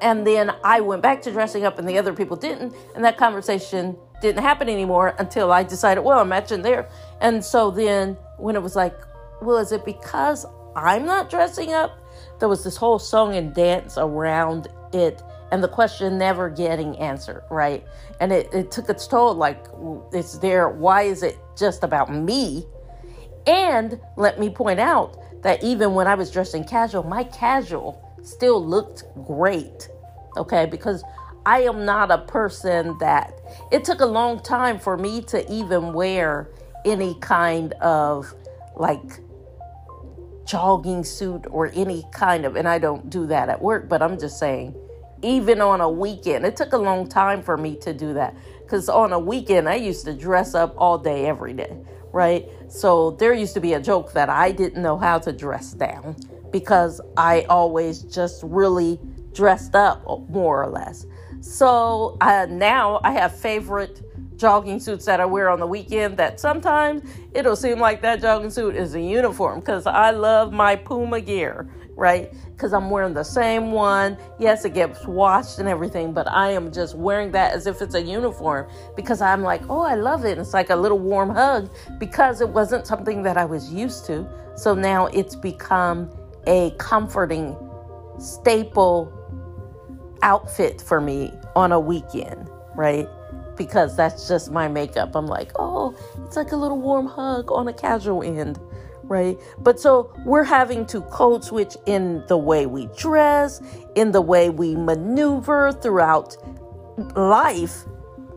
and 0.00 0.26
then 0.26 0.52
I 0.64 0.80
went 0.80 1.02
back 1.02 1.22
to 1.22 1.32
dressing 1.32 1.64
up 1.64 1.78
and 1.78 1.88
the 1.88 1.98
other 1.98 2.12
people 2.12 2.36
didn't. 2.36 2.74
And 2.94 3.04
that 3.04 3.16
conversation 3.16 3.96
didn't 4.22 4.42
happen 4.42 4.68
anymore 4.68 5.14
until 5.18 5.52
I 5.52 5.62
decided, 5.62 6.02
well, 6.02 6.20
I'm 6.20 6.28
matching 6.28 6.62
there. 6.62 6.88
And 7.20 7.44
so 7.44 7.70
then 7.70 8.16
when 8.36 8.56
it 8.56 8.62
was 8.62 8.76
like, 8.76 8.94
well, 9.42 9.58
is 9.58 9.72
it 9.72 9.84
because 9.84 10.46
I'm 10.74 11.04
not 11.04 11.30
dressing 11.30 11.72
up? 11.72 11.98
There 12.38 12.48
was 12.48 12.64
this 12.64 12.76
whole 12.76 12.98
song 12.98 13.34
and 13.34 13.54
dance 13.54 13.98
around 13.98 14.68
it 14.92 15.22
and 15.50 15.62
the 15.62 15.68
question 15.68 16.18
never 16.18 16.50
getting 16.50 16.96
answered, 16.98 17.42
right? 17.50 17.84
And 18.20 18.32
it, 18.32 18.52
it 18.52 18.70
took 18.70 18.88
its 18.88 19.06
toll. 19.06 19.34
Like, 19.34 19.64
it's 20.12 20.38
there. 20.38 20.68
Why 20.68 21.02
is 21.02 21.22
it 21.22 21.38
just 21.56 21.84
about 21.84 22.12
me? 22.12 22.66
And 23.46 23.98
let 24.16 24.38
me 24.38 24.50
point 24.50 24.78
out 24.80 25.16
that 25.42 25.62
even 25.64 25.94
when 25.94 26.06
I 26.06 26.14
was 26.14 26.30
dressed 26.30 26.54
in 26.54 26.64
casual, 26.64 27.02
my 27.02 27.24
casual 27.24 28.04
still 28.22 28.64
looked 28.64 29.04
great, 29.26 29.88
okay? 30.36 30.66
Because 30.66 31.02
I 31.46 31.62
am 31.62 31.86
not 31.86 32.10
a 32.10 32.18
person 32.18 32.98
that 32.98 33.32
it 33.72 33.84
took 33.84 34.00
a 34.00 34.06
long 34.06 34.42
time 34.42 34.78
for 34.78 34.98
me 34.98 35.22
to 35.22 35.50
even 35.50 35.94
wear 35.94 36.50
any 36.84 37.14
kind 37.20 37.72
of 37.74 38.34
like 38.76 39.20
jogging 40.44 41.04
suit 41.04 41.46
or 41.50 41.70
any 41.74 42.04
kind 42.12 42.44
of, 42.44 42.56
and 42.56 42.68
I 42.68 42.78
don't 42.78 43.08
do 43.08 43.26
that 43.28 43.48
at 43.48 43.62
work, 43.62 43.88
but 43.88 44.02
I'm 44.02 44.18
just 44.18 44.38
saying 44.38 44.74
even 45.22 45.60
on 45.60 45.80
a 45.80 45.88
weekend. 45.90 46.44
It 46.44 46.56
took 46.56 46.72
a 46.72 46.78
long 46.78 47.08
time 47.08 47.42
for 47.42 47.56
me 47.56 47.76
to 47.76 47.92
do 47.92 48.14
that 48.14 48.36
because 48.62 48.88
on 48.88 49.12
a 49.12 49.18
weekend, 49.18 49.68
I 49.68 49.76
used 49.76 50.04
to 50.04 50.14
dress 50.14 50.54
up 50.54 50.74
all 50.76 50.98
day, 50.98 51.26
every 51.26 51.52
day, 51.52 51.76
right? 52.12 52.48
So 52.68 53.12
there 53.12 53.32
used 53.32 53.54
to 53.54 53.60
be 53.60 53.74
a 53.74 53.80
joke 53.80 54.12
that 54.12 54.28
I 54.28 54.52
didn't 54.52 54.82
know 54.82 54.96
how 54.96 55.18
to 55.20 55.32
dress 55.32 55.72
down 55.72 56.16
because 56.50 57.00
I 57.16 57.42
always 57.42 58.02
just 58.02 58.42
really 58.42 59.00
dressed 59.32 59.74
up 59.74 60.04
more 60.28 60.62
or 60.62 60.68
less. 60.68 61.06
So 61.40 62.16
uh, 62.20 62.46
now 62.50 63.00
I 63.04 63.12
have 63.12 63.38
favorite 63.38 64.02
jogging 64.36 64.80
suits 64.80 65.04
that 65.04 65.20
I 65.20 65.24
wear 65.24 65.48
on 65.48 65.60
the 65.60 65.66
weekend 65.66 66.16
that 66.16 66.38
sometimes 66.40 67.02
it'll 67.34 67.56
seem 67.56 67.80
like 67.80 68.02
that 68.02 68.20
jogging 68.20 68.50
suit 68.50 68.76
is 68.76 68.94
a 68.94 69.00
uniform 69.00 69.60
because 69.60 69.86
I 69.86 70.10
love 70.10 70.52
my 70.52 70.76
Puma 70.76 71.20
gear 71.20 71.68
right? 71.98 72.32
Because 72.52 72.72
I'm 72.72 72.90
wearing 72.90 73.12
the 73.12 73.24
same 73.24 73.72
one. 73.72 74.16
Yes, 74.38 74.64
it 74.64 74.72
gets 74.72 75.04
washed 75.04 75.58
and 75.58 75.68
everything, 75.68 76.12
but 76.12 76.30
I 76.30 76.50
am 76.52 76.70
just 76.70 76.94
wearing 76.96 77.32
that 77.32 77.52
as 77.52 77.66
if 77.66 77.82
it's 77.82 77.96
a 77.96 78.00
uniform 78.00 78.70
because 78.94 79.20
I'm 79.20 79.42
like, 79.42 79.62
oh, 79.68 79.80
I 79.80 79.96
love 79.96 80.24
it. 80.24 80.38
It's 80.38 80.54
like 80.54 80.70
a 80.70 80.76
little 80.76 81.00
warm 81.00 81.28
hug 81.28 81.68
because 81.98 82.40
it 82.40 82.48
wasn't 82.48 82.86
something 82.86 83.24
that 83.24 83.36
I 83.36 83.44
was 83.44 83.72
used 83.72 84.06
to. 84.06 84.26
So 84.54 84.74
now 84.74 85.06
it's 85.06 85.34
become 85.34 86.08
a 86.46 86.70
comforting 86.78 87.56
staple 88.18 89.12
outfit 90.22 90.80
for 90.80 91.00
me 91.00 91.32
on 91.56 91.72
a 91.72 91.80
weekend, 91.80 92.48
right? 92.76 93.08
Because 93.56 93.96
that's 93.96 94.28
just 94.28 94.52
my 94.52 94.68
makeup. 94.68 95.16
I'm 95.16 95.26
like, 95.26 95.50
oh, 95.56 95.96
it's 96.24 96.36
like 96.36 96.52
a 96.52 96.56
little 96.56 96.80
warm 96.80 97.06
hug 97.06 97.50
on 97.50 97.66
a 97.66 97.72
casual 97.72 98.22
end 98.22 98.60
right? 99.08 99.38
But 99.58 99.80
so 99.80 100.12
we're 100.24 100.44
having 100.44 100.86
to 100.86 101.00
code 101.02 101.44
switch 101.44 101.76
in 101.86 102.24
the 102.28 102.36
way 102.36 102.66
we 102.66 102.88
dress, 102.96 103.60
in 103.94 104.12
the 104.12 104.20
way 104.20 104.50
we 104.50 104.76
maneuver 104.76 105.72
throughout 105.72 106.36
life, 107.16 107.84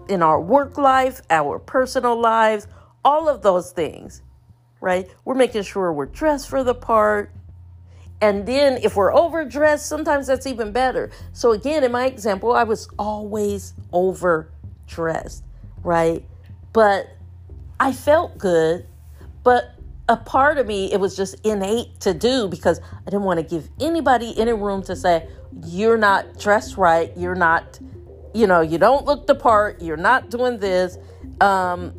in 0.07 0.23
our 0.23 0.41
work 0.41 0.77
life, 0.77 1.21
our 1.29 1.59
personal 1.59 2.19
lives, 2.19 2.67
all 3.03 3.27
of 3.27 3.41
those 3.41 3.71
things, 3.71 4.21
right? 4.79 5.09
We're 5.25 5.35
making 5.35 5.63
sure 5.63 5.91
we're 5.91 6.05
dressed 6.05 6.49
for 6.49 6.63
the 6.63 6.75
part. 6.75 7.31
And 8.21 8.45
then 8.45 8.77
if 8.83 8.95
we're 8.95 9.13
overdressed, 9.13 9.87
sometimes 9.87 10.27
that's 10.27 10.45
even 10.45 10.71
better. 10.71 11.09
So 11.33 11.51
again, 11.51 11.83
in 11.83 11.91
my 11.91 12.05
example, 12.05 12.53
I 12.53 12.63
was 12.63 12.87
always 12.99 13.73
overdressed, 13.91 15.43
right? 15.83 16.23
But 16.71 17.09
I 17.79 17.91
felt 17.91 18.37
good, 18.37 18.85
but 19.43 19.73
a 20.10 20.17
part 20.17 20.58
of 20.58 20.67
me, 20.67 20.91
it 20.91 21.00
was 21.00 21.15
just 21.15 21.46
innate 21.46 22.00
to 22.01 22.13
do 22.13 22.48
because 22.48 22.79
I 22.79 23.05
didn't 23.05 23.24
want 23.24 23.39
to 23.39 23.43
give 23.43 23.70
anybody 23.79 24.38
any 24.38 24.53
room 24.53 24.84
to 24.84 24.96
say, 24.96 25.27
you're 25.65 25.98
not 25.98 26.39
dressed 26.39 26.77
right, 26.77 27.12
you're 27.15 27.36
not, 27.36 27.79
you 28.34 28.48
know, 28.48 28.62
you 28.62 28.77
don't 28.77 29.05
look 29.05 29.27
the 29.27 29.36
part, 29.36 29.81
you're 29.81 29.98
not 29.98 30.29
doing 30.29 30.60
this. 30.60 30.98
Um, 31.39 31.93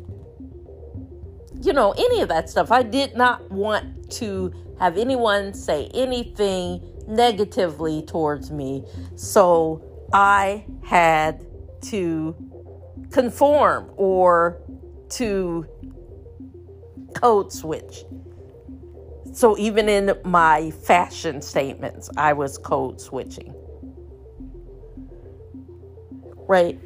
you 1.61 1.71
know, 1.71 1.93
any 1.93 2.21
of 2.21 2.29
that 2.29 2.49
stuff. 2.49 2.71
I 2.71 2.83
did 2.83 3.15
not 3.15 3.49
want 3.49 4.11
to 4.13 4.53
have 4.79 4.97
anyone 4.97 5.53
say 5.53 5.89
anything 5.93 6.81
negatively 7.07 8.01
towards 8.01 8.51
me. 8.51 8.83
So 9.15 9.81
I 10.11 10.65
had 10.83 11.45
to 11.83 12.35
conform 13.11 13.91
or 13.95 14.61
to 15.11 15.65
code 17.13 17.51
switch. 17.51 18.03
So 19.33 19.57
even 19.57 19.89
in 19.89 20.13
my 20.23 20.71
fashion 20.71 21.41
statements, 21.41 22.09
I 22.17 22.33
was 22.33 22.57
code 22.57 23.01
switching. 23.01 23.53
Right? 26.47 26.79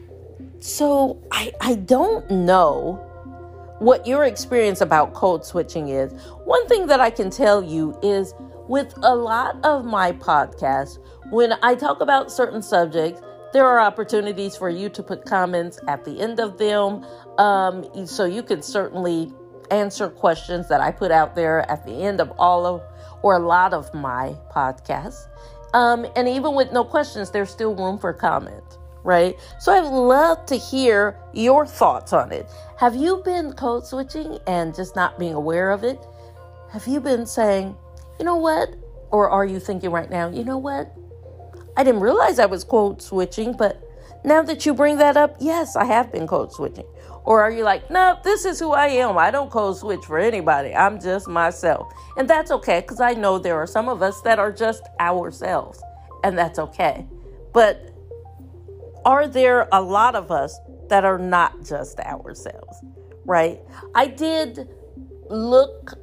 So 0.59 1.21
I, 1.31 1.51
I 1.61 1.75
don't 1.75 2.29
know 2.31 3.03
what 3.79 4.07
your 4.07 4.23
experience 4.23 4.81
about 4.81 5.13
code 5.13 5.45
switching 5.45 5.89
is. 5.89 6.13
One 6.45 6.67
thing 6.67 6.87
that 6.87 6.99
I 6.99 7.09
can 7.09 7.29
tell 7.29 7.61
you 7.61 7.97
is 8.01 8.33
with 8.67 8.93
a 9.03 9.15
lot 9.15 9.63
of 9.63 9.85
my 9.85 10.13
podcasts, 10.13 10.99
when 11.29 11.53
I 11.61 11.75
talk 11.75 12.01
about 12.01 12.31
certain 12.31 12.61
subjects, 12.61 13.21
there 13.53 13.65
are 13.65 13.79
opportunities 13.79 14.55
for 14.55 14.69
you 14.69 14.89
to 14.89 15.03
put 15.03 15.25
comments 15.25 15.79
at 15.87 16.03
the 16.05 16.19
end 16.19 16.39
of 16.39 16.57
them. 16.57 17.05
Um, 17.37 17.85
so 18.05 18.25
you 18.25 18.43
can 18.43 18.61
certainly 18.61 19.33
answer 19.71 20.09
questions 20.09 20.67
that 20.69 20.81
I 20.81 20.91
put 20.91 21.11
out 21.11 21.35
there 21.35 21.69
at 21.69 21.85
the 21.85 22.03
end 22.03 22.21
of 22.21 22.31
all 22.37 22.65
of 22.65 22.81
or 23.21 23.35
a 23.35 23.39
lot 23.39 23.73
of 23.73 23.93
my 23.93 24.35
podcasts. 24.53 25.27
Um, 25.73 26.05
and 26.15 26.27
even 26.27 26.55
with 26.55 26.71
no 26.71 26.83
questions, 26.83 27.31
there's 27.31 27.49
still 27.49 27.75
room 27.75 27.97
for 27.97 28.13
comment, 28.13 28.63
right? 29.03 29.35
So 29.59 29.73
I'd 29.73 29.85
love 29.85 30.45
to 30.47 30.55
hear 30.55 31.17
your 31.33 31.65
thoughts 31.65 32.13
on 32.13 32.31
it. 32.31 32.47
Have 32.77 32.95
you 32.95 33.21
been 33.25 33.53
code 33.53 33.85
switching 33.85 34.39
and 34.47 34.73
just 34.73 34.95
not 34.95 35.19
being 35.19 35.33
aware 35.33 35.71
of 35.71 35.83
it? 35.83 35.99
Have 36.71 36.87
you 36.87 36.99
been 36.99 37.25
saying, 37.25 37.75
you 38.19 38.25
know 38.25 38.37
what? 38.37 38.75
Or 39.11 39.29
are 39.29 39.45
you 39.45 39.59
thinking 39.59 39.91
right 39.91 40.09
now, 40.09 40.29
you 40.29 40.43
know 40.43 40.57
what? 40.57 40.93
I 41.75 41.83
didn't 41.83 42.01
realize 42.01 42.39
I 42.39 42.45
was 42.45 42.63
code 42.63 43.01
switching, 43.01 43.53
but 43.53 43.81
now 44.23 44.41
that 44.41 44.65
you 44.65 44.73
bring 44.73 44.97
that 44.97 45.15
up, 45.15 45.35
yes, 45.39 45.75
I 45.75 45.85
have 45.85 46.11
been 46.11 46.27
code 46.27 46.51
switching. 46.51 46.85
Or 47.27 47.41
are 47.41 47.51
you 47.51 47.65
like, 47.65 47.91
no, 47.91 48.17
this 48.23 48.45
is 48.45 48.57
who 48.57 48.71
I 48.71 48.87
am. 48.87 49.17
I 49.17 49.31
don't 49.31 49.51
code 49.51 49.75
switch 49.75 50.05
for 50.05 50.17
anybody. 50.17 50.73
I'm 50.73 50.97
just 50.97 51.27
myself. 51.27 51.91
And 52.15 52.25
that's 52.25 52.51
okay 52.51 52.79
because 52.79 53.01
I 53.01 53.15
know 53.15 53.37
there 53.37 53.57
are 53.57 53.67
some 53.67 53.89
of 53.89 54.01
us 54.01 54.21
that 54.21 54.39
are 54.39 54.49
just 54.49 54.83
ourselves, 55.01 55.83
and 56.23 56.37
that's 56.37 56.57
okay. 56.57 57.05
But 57.51 57.93
are 59.03 59.27
there 59.27 59.67
a 59.73 59.81
lot 59.81 60.15
of 60.15 60.31
us 60.31 60.57
that 60.87 61.03
are 61.03 61.19
not 61.19 61.65
just 61.65 61.99
ourselves, 61.99 62.77
right? 63.25 63.59
I 63.93 64.07
did 64.07 64.69
look 65.29 65.95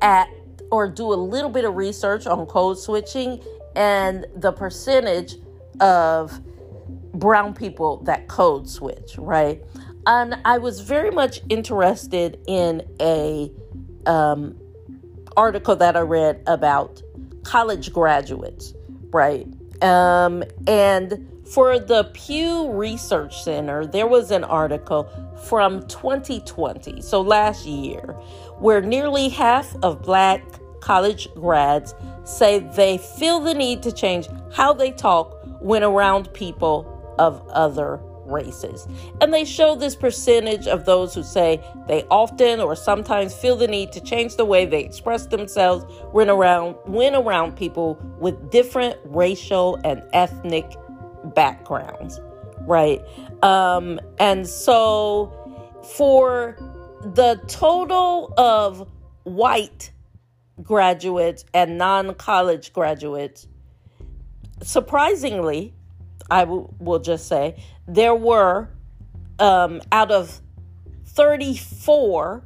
at 0.00 0.28
or 0.70 0.88
do 0.88 1.12
a 1.12 1.18
little 1.18 1.50
bit 1.50 1.64
of 1.64 1.74
research 1.74 2.28
on 2.28 2.46
code 2.46 2.78
switching 2.78 3.42
and 3.74 4.26
the 4.36 4.52
percentage 4.52 5.34
of 5.80 6.40
brown 7.14 7.52
people 7.52 7.96
that 8.04 8.28
code 8.28 8.68
switch, 8.68 9.18
right? 9.18 9.60
And 10.06 10.36
I 10.44 10.58
was 10.58 10.80
very 10.80 11.10
much 11.10 11.40
interested 11.48 12.38
in 12.46 12.82
a 13.00 13.50
um, 14.06 14.56
article 15.36 15.76
that 15.76 15.96
I 15.96 16.00
read 16.00 16.42
about 16.46 17.02
college 17.44 17.92
graduates, 17.92 18.74
right? 19.10 19.46
Um, 19.82 20.44
and 20.66 21.28
for 21.52 21.78
the 21.78 22.04
Pew 22.14 22.70
Research 22.72 23.42
Center, 23.42 23.84
there 23.86 24.06
was 24.06 24.30
an 24.30 24.44
article 24.44 25.08
from 25.44 25.86
2020, 25.88 27.00
so 27.02 27.20
last 27.20 27.66
year, 27.66 28.16
where 28.58 28.80
nearly 28.80 29.28
half 29.28 29.74
of 29.82 30.02
black 30.02 30.42
college 30.80 31.28
grads 31.34 31.94
say 32.24 32.58
they 32.58 32.98
feel 32.98 33.40
the 33.40 33.54
need 33.54 33.82
to 33.82 33.92
change 33.92 34.28
how 34.52 34.72
they 34.72 34.90
talk 34.92 35.38
when 35.60 35.82
around 35.82 36.32
people 36.32 37.14
of 37.18 37.46
other 37.48 38.00
races. 38.32 38.88
And 39.20 39.32
they 39.32 39.44
show 39.44 39.74
this 39.74 39.94
percentage 39.94 40.66
of 40.66 40.84
those 40.84 41.14
who 41.14 41.22
say 41.22 41.60
they 41.86 42.04
often 42.10 42.60
or 42.60 42.74
sometimes 42.74 43.34
feel 43.34 43.56
the 43.56 43.68
need 43.68 43.92
to 43.92 44.00
change 44.00 44.36
the 44.36 44.44
way 44.44 44.64
they 44.64 44.82
express 44.82 45.26
themselves 45.26 45.84
when 46.12 46.30
around 46.30 46.76
when 46.86 47.14
around 47.14 47.56
people 47.56 47.98
with 48.18 48.50
different 48.50 48.96
racial 49.04 49.78
and 49.84 50.02
ethnic 50.12 50.72
backgrounds, 51.34 52.20
right? 52.62 53.00
Um, 53.42 54.00
and 54.18 54.46
so 54.48 55.38
for 55.96 56.56
the 57.02 57.40
total 57.48 58.32
of 58.36 58.88
white 59.24 59.90
graduates 60.62 61.44
and 61.54 61.78
non 61.78 62.14
college 62.14 62.72
graduates, 62.72 63.48
surprisingly, 64.62 65.74
I 66.30 66.40
w- 66.40 66.68
will 66.78 66.98
just 66.98 67.28
say, 67.28 67.62
there 67.86 68.14
were 68.14 68.68
um, 69.38 69.80
out 69.90 70.10
of 70.10 70.40
34 71.06 72.44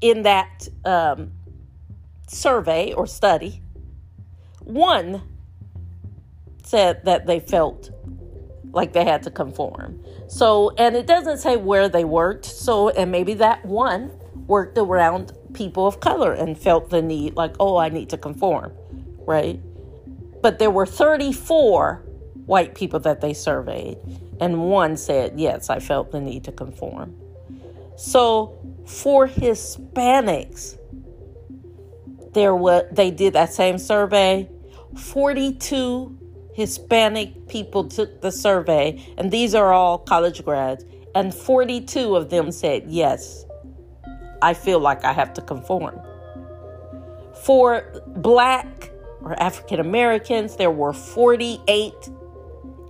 in 0.00 0.22
that 0.22 0.68
um, 0.84 1.32
survey 2.28 2.92
or 2.92 3.06
study, 3.06 3.62
one 4.60 5.22
said 6.62 7.04
that 7.04 7.26
they 7.26 7.40
felt 7.40 7.90
like 8.72 8.92
they 8.92 9.04
had 9.04 9.22
to 9.24 9.30
conform. 9.30 10.00
So, 10.28 10.70
and 10.78 10.94
it 10.94 11.06
doesn't 11.06 11.38
say 11.38 11.56
where 11.56 11.88
they 11.88 12.04
worked. 12.04 12.44
So, 12.44 12.88
and 12.90 13.10
maybe 13.10 13.34
that 13.34 13.64
one 13.64 14.12
worked 14.46 14.78
around 14.78 15.32
people 15.54 15.86
of 15.86 16.00
color 16.00 16.32
and 16.32 16.56
felt 16.56 16.90
the 16.90 17.02
need, 17.02 17.34
like, 17.34 17.54
oh, 17.58 17.76
I 17.76 17.88
need 17.88 18.10
to 18.10 18.18
conform, 18.18 18.72
right? 19.26 19.60
But 20.42 20.58
there 20.58 20.70
were 20.70 20.86
34 20.86 22.02
white 22.46 22.74
people 22.74 23.00
that 23.00 23.20
they 23.20 23.34
surveyed, 23.34 23.98
and 24.40 24.70
one 24.70 24.96
said, 24.96 25.38
yes, 25.38 25.70
I 25.70 25.78
felt 25.78 26.12
the 26.12 26.20
need 26.20 26.44
to 26.44 26.52
conform. 26.52 27.14
So, 27.96 28.58
for 28.86 29.28
Hispanics, 29.28 30.78
there 32.32 32.54
was 32.54 32.84
they 32.92 33.10
did 33.10 33.34
that 33.34 33.52
same 33.52 33.78
survey. 33.78 34.48
42 34.96 36.18
Hispanic 36.54 37.48
people 37.48 37.84
took 37.84 38.20
the 38.20 38.32
survey, 38.32 39.04
and 39.18 39.30
these 39.30 39.54
are 39.54 39.72
all 39.72 39.98
college 39.98 40.44
grads, 40.44 40.84
and 41.14 41.34
42 41.34 42.16
of 42.16 42.30
them 42.30 42.50
said, 42.50 42.84
Yes, 42.86 43.44
I 44.42 44.54
feel 44.54 44.80
like 44.80 45.04
I 45.04 45.12
have 45.12 45.34
to 45.34 45.42
conform. 45.42 46.00
For 47.44 48.02
black 48.06 48.90
or 49.22 49.40
African 49.40 49.80
Americans, 49.80 50.56
there 50.56 50.70
were 50.70 50.92
48, 50.92 52.10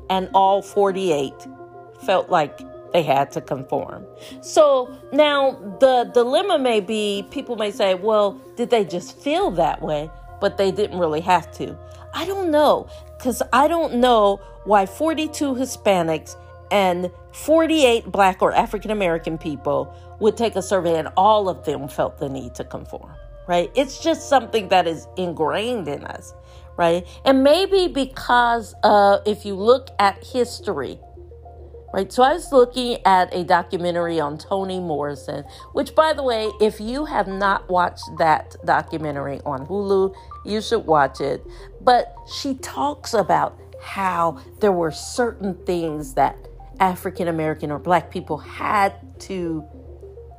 and 0.08 0.28
all 0.34 0.62
48 0.62 1.34
felt 2.04 2.30
like 2.30 2.60
they 2.92 3.02
had 3.02 3.30
to 3.32 3.40
conform. 3.40 4.06
So 4.40 4.96
now 5.12 5.52
the 5.80 6.10
dilemma 6.12 6.58
may 6.58 6.80
be 6.80 7.26
people 7.30 7.56
may 7.56 7.70
say, 7.70 7.94
well, 7.94 8.32
did 8.56 8.70
they 8.70 8.84
just 8.84 9.16
feel 9.18 9.50
that 9.52 9.80
way? 9.80 10.10
But 10.40 10.56
they 10.56 10.70
didn't 10.70 10.98
really 10.98 11.20
have 11.20 11.52
to. 11.52 11.78
I 12.12 12.26
don't 12.26 12.50
know 12.50 12.88
because 13.16 13.42
I 13.52 13.68
don't 13.68 13.96
know 13.96 14.40
why 14.64 14.86
42 14.86 15.54
Hispanics 15.54 16.36
and 16.70 17.10
48 17.32 18.10
Black 18.10 18.42
or 18.42 18.52
African 18.52 18.90
American 18.90 19.38
people 19.38 19.94
would 20.18 20.36
take 20.36 20.56
a 20.56 20.62
survey 20.62 20.98
and 20.98 21.08
all 21.16 21.48
of 21.48 21.64
them 21.64 21.88
felt 21.88 22.18
the 22.18 22.28
need 22.28 22.54
to 22.56 22.64
conform, 22.64 23.14
right? 23.50 23.68
It's 23.74 23.98
just 23.98 24.28
something 24.28 24.68
that 24.68 24.86
is 24.86 25.08
ingrained 25.16 25.88
in 25.88 26.04
us, 26.04 26.32
right? 26.76 27.04
And 27.24 27.42
maybe 27.42 27.88
because 27.88 28.76
uh, 28.84 29.18
if 29.26 29.44
you 29.44 29.56
look 29.56 29.88
at 29.98 30.24
history, 30.24 31.00
right? 31.92 32.12
So 32.12 32.22
I 32.22 32.34
was 32.34 32.52
looking 32.52 32.98
at 33.04 33.34
a 33.34 33.42
documentary 33.42 34.20
on 34.20 34.38
Toni 34.38 34.78
Morrison, 34.78 35.42
which, 35.72 35.96
by 35.96 36.12
the 36.12 36.22
way, 36.22 36.48
if 36.60 36.80
you 36.80 37.06
have 37.06 37.26
not 37.26 37.68
watched 37.68 38.08
that 38.18 38.54
documentary 38.64 39.40
on 39.44 39.66
Hulu, 39.66 40.14
you 40.46 40.62
should 40.62 40.86
watch 40.86 41.20
it. 41.20 41.44
But 41.80 42.14
she 42.32 42.54
talks 42.54 43.14
about 43.14 43.58
how 43.82 44.38
there 44.60 44.70
were 44.70 44.92
certain 44.92 45.56
things 45.66 46.14
that 46.14 46.36
African 46.78 47.26
American 47.26 47.72
or 47.72 47.80
Black 47.80 48.12
people 48.12 48.38
had 48.38 48.94
to, 49.22 49.64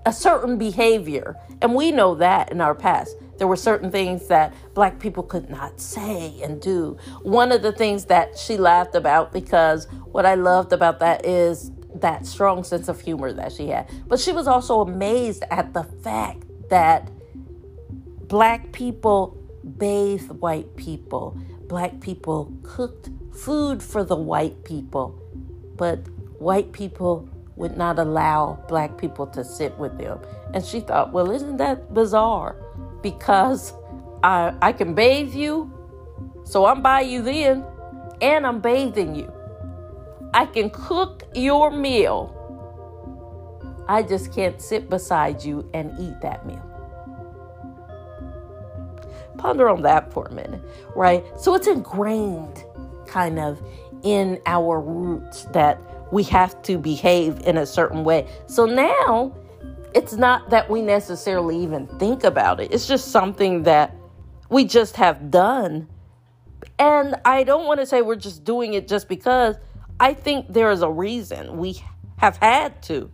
a 0.05 0.13
certain 0.13 0.57
behavior. 0.57 1.37
And 1.61 1.75
we 1.75 1.91
know 1.91 2.15
that 2.15 2.51
in 2.51 2.61
our 2.61 2.75
past. 2.75 3.15
There 3.37 3.47
were 3.47 3.55
certain 3.55 3.91
things 3.91 4.27
that 4.27 4.53
black 4.73 4.99
people 4.99 5.23
could 5.23 5.49
not 5.49 5.79
say 5.79 6.39
and 6.43 6.61
do. 6.61 6.97
One 7.23 7.51
of 7.51 7.61
the 7.61 7.71
things 7.71 8.05
that 8.05 8.37
she 8.37 8.57
laughed 8.57 8.95
about 8.95 9.33
because 9.33 9.87
what 10.11 10.25
I 10.25 10.35
loved 10.35 10.73
about 10.73 10.99
that 10.99 11.25
is 11.25 11.71
that 11.95 12.25
strong 12.25 12.63
sense 12.63 12.87
of 12.87 13.01
humor 13.01 13.33
that 13.33 13.51
she 13.51 13.67
had. 13.67 13.89
But 14.07 14.19
she 14.19 14.31
was 14.31 14.47
also 14.47 14.81
amazed 14.81 15.43
at 15.49 15.73
the 15.73 15.83
fact 15.83 16.43
that 16.69 17.09
black 18.27 18.71
people 18.71 19.37
bathed 19.77 20.29
white 20.29 20.75
people, 20.75 21.37
black 21.67 21.99
people 21.99 22.53
cooked 22.63 23.09
food 23.33 23.81
for 23.81 24.03
the 24.03 24.15
white 24.15 24.63
people, 24.63 25.19
but 25.75 26.07
white 26.39 26.71
people 26.71 27.29
would 27.55 27.77
not 27.77 27.99
allow 27.99 28.63
black 28.67 28.97
people 28.97 29.27
to 29.27 29.43
sit 29.43 29.77
with 29.77 29.97
them. 29.97 30.19
And 30.53 30.65
she 30.65 30.79
thought, 30.79 31.11
well, 31.11 31.31
isn't 31.31 31.57
that 31.57 31.93
bizarre? 31.93 32.55
because 33.01 33.73
I, 34.23 34.53
I 34.61 34.71
can 34.73 34.93
bathe 34.93 35.33
you, 35.33 35.71
so 36.43 36.65
I'm 36.65 36.81
by 36.81 37.01
you 37.01 37.21
then, 37.21 37.65
and 38.21 38.45
I'm 38.45 38.59
bathing 38.59 39.15
you. 39.15 39.31
I 40.33 40.45
can 40.45 40.69
cook 40.69 41.23
your 41.33 41.71
meal. 41.71 42.37
I 43.87 44.03
just 44.03 44.33
can't 44.33 44.61
sit 44.61 44.89
beside 44.89 45.43
you 45.43 45.69
and 45.73 45.91
eat 45.99 46.21
that 46.21 46.45
meal. 46.45 46.65
Ponder 49.37 49.69
on 49.69 49.81
that 49.81 50.13
for 50.13 50.27
a 50.27 50.33
minute, 50.33 50.61
right? 50.95 51.23
So 51.37 51.55
it's 51.55 51.67
ingrained 51.67 52.63
kind 53.07 53.39
of 53.39 53.61
in 54.03 54.39
our 54.45 54.79
roots 54.79 55.45
that 55.45 55.81
we 56.11 56.23
have 56.23 56.61
to 56.63 56.77
behave 56.77 57.39
in 57.41 57.57
a 57.57 57.65
certain 57.65 58.03
way. 58.03 58.27
So 58.47 58.65
now 58.65 59.35
it's 59.93 60.13
not 60.13 60.49
that 60.49 60.69
we 60.69 60.81
necessarily 60.81 61.57
even 61.57 61.87
think 61.99 62.23
about 62.23 62.59
it. 62.59 62.73
It's 62.73 62.87
just 62.87 63.11
something 63.11 63.63
that 63.63 63.95
we 64.49 64.65
just 64.65 64.95
have 64.97 65.31
done. 65.31 65.87
And 66.77 67.15
I 67.25 67.43
don't 67.43 67.65
want 67.65 67.79
to 67.79 67.85
say 67.85 68.01
we're 68.01 68.15
just 68.15 68.43
doing 68.43 68.73
it 68.73 68.87
just 68.87 69.07
because. 69.07 69.55
I 69.99 70.15
think 70.15 70.51
there 70.51 70.71
is 70.71 70.81
a 70.81 70.89
reason 70.89 71.57
we 71.57 71.83
have 72.17 72.37
had 72.37 72.81
to. 72.83 73.11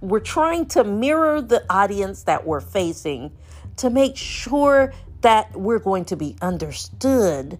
We're 0.00 0.20
trying 0.20 0.66
to 0.68 0.84
mirror 0.84 1.42
the 1.42 1.64
audience 1.68 2.22
that 2.22 2.46
we're 2.46 2.60
facing 2.60 3.32
to 3.76 3.90
make 3.90 4.16
sure 4.16 4.94
that 5.20 5.54
we're 5.54 5.78
going 5.78 6.06
to 6.06 6.16
be 6.16 6.36
understood 6.40 7.58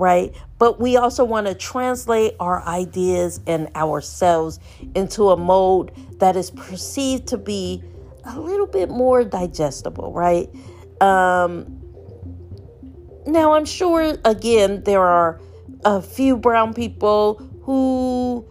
right? 0.00 0.34
But 0.58 0.80
we 0.80 0.96
also 0.96 1.24
want 1.24 1.46
to 1.46 1.54
translate 1.54 2.34
our 2.40 2.62
ideas 2.66 3.40
and 3.46 3.68
ourselves 3.76 4.58
into 4.94 5.30
a 5.30 5.36
mode 5.36 5.92
that 6.18 6.36
is 6.36 6.50
perceived 6.50 7.28
to 7.28 7.38
be 7.38 7.82
a 8.24 8.38
little 8.38 8.66
bit 8.66 8.88
more 8.88 9.24
digestible, 9.24 10.12
right? 10.12 10.48
Um, 11.00 11.80
now, 13.26 13.52
I'm 13.52 13.64
sure, 13.64 14.16
again, 14.24 14.82
there 14.84 15.02
are 15.02 15.40
a 15.84 16.02
few 16.02 16.36
brown 16.36 16.74
people 16.74 17.34
who 17.62 18.46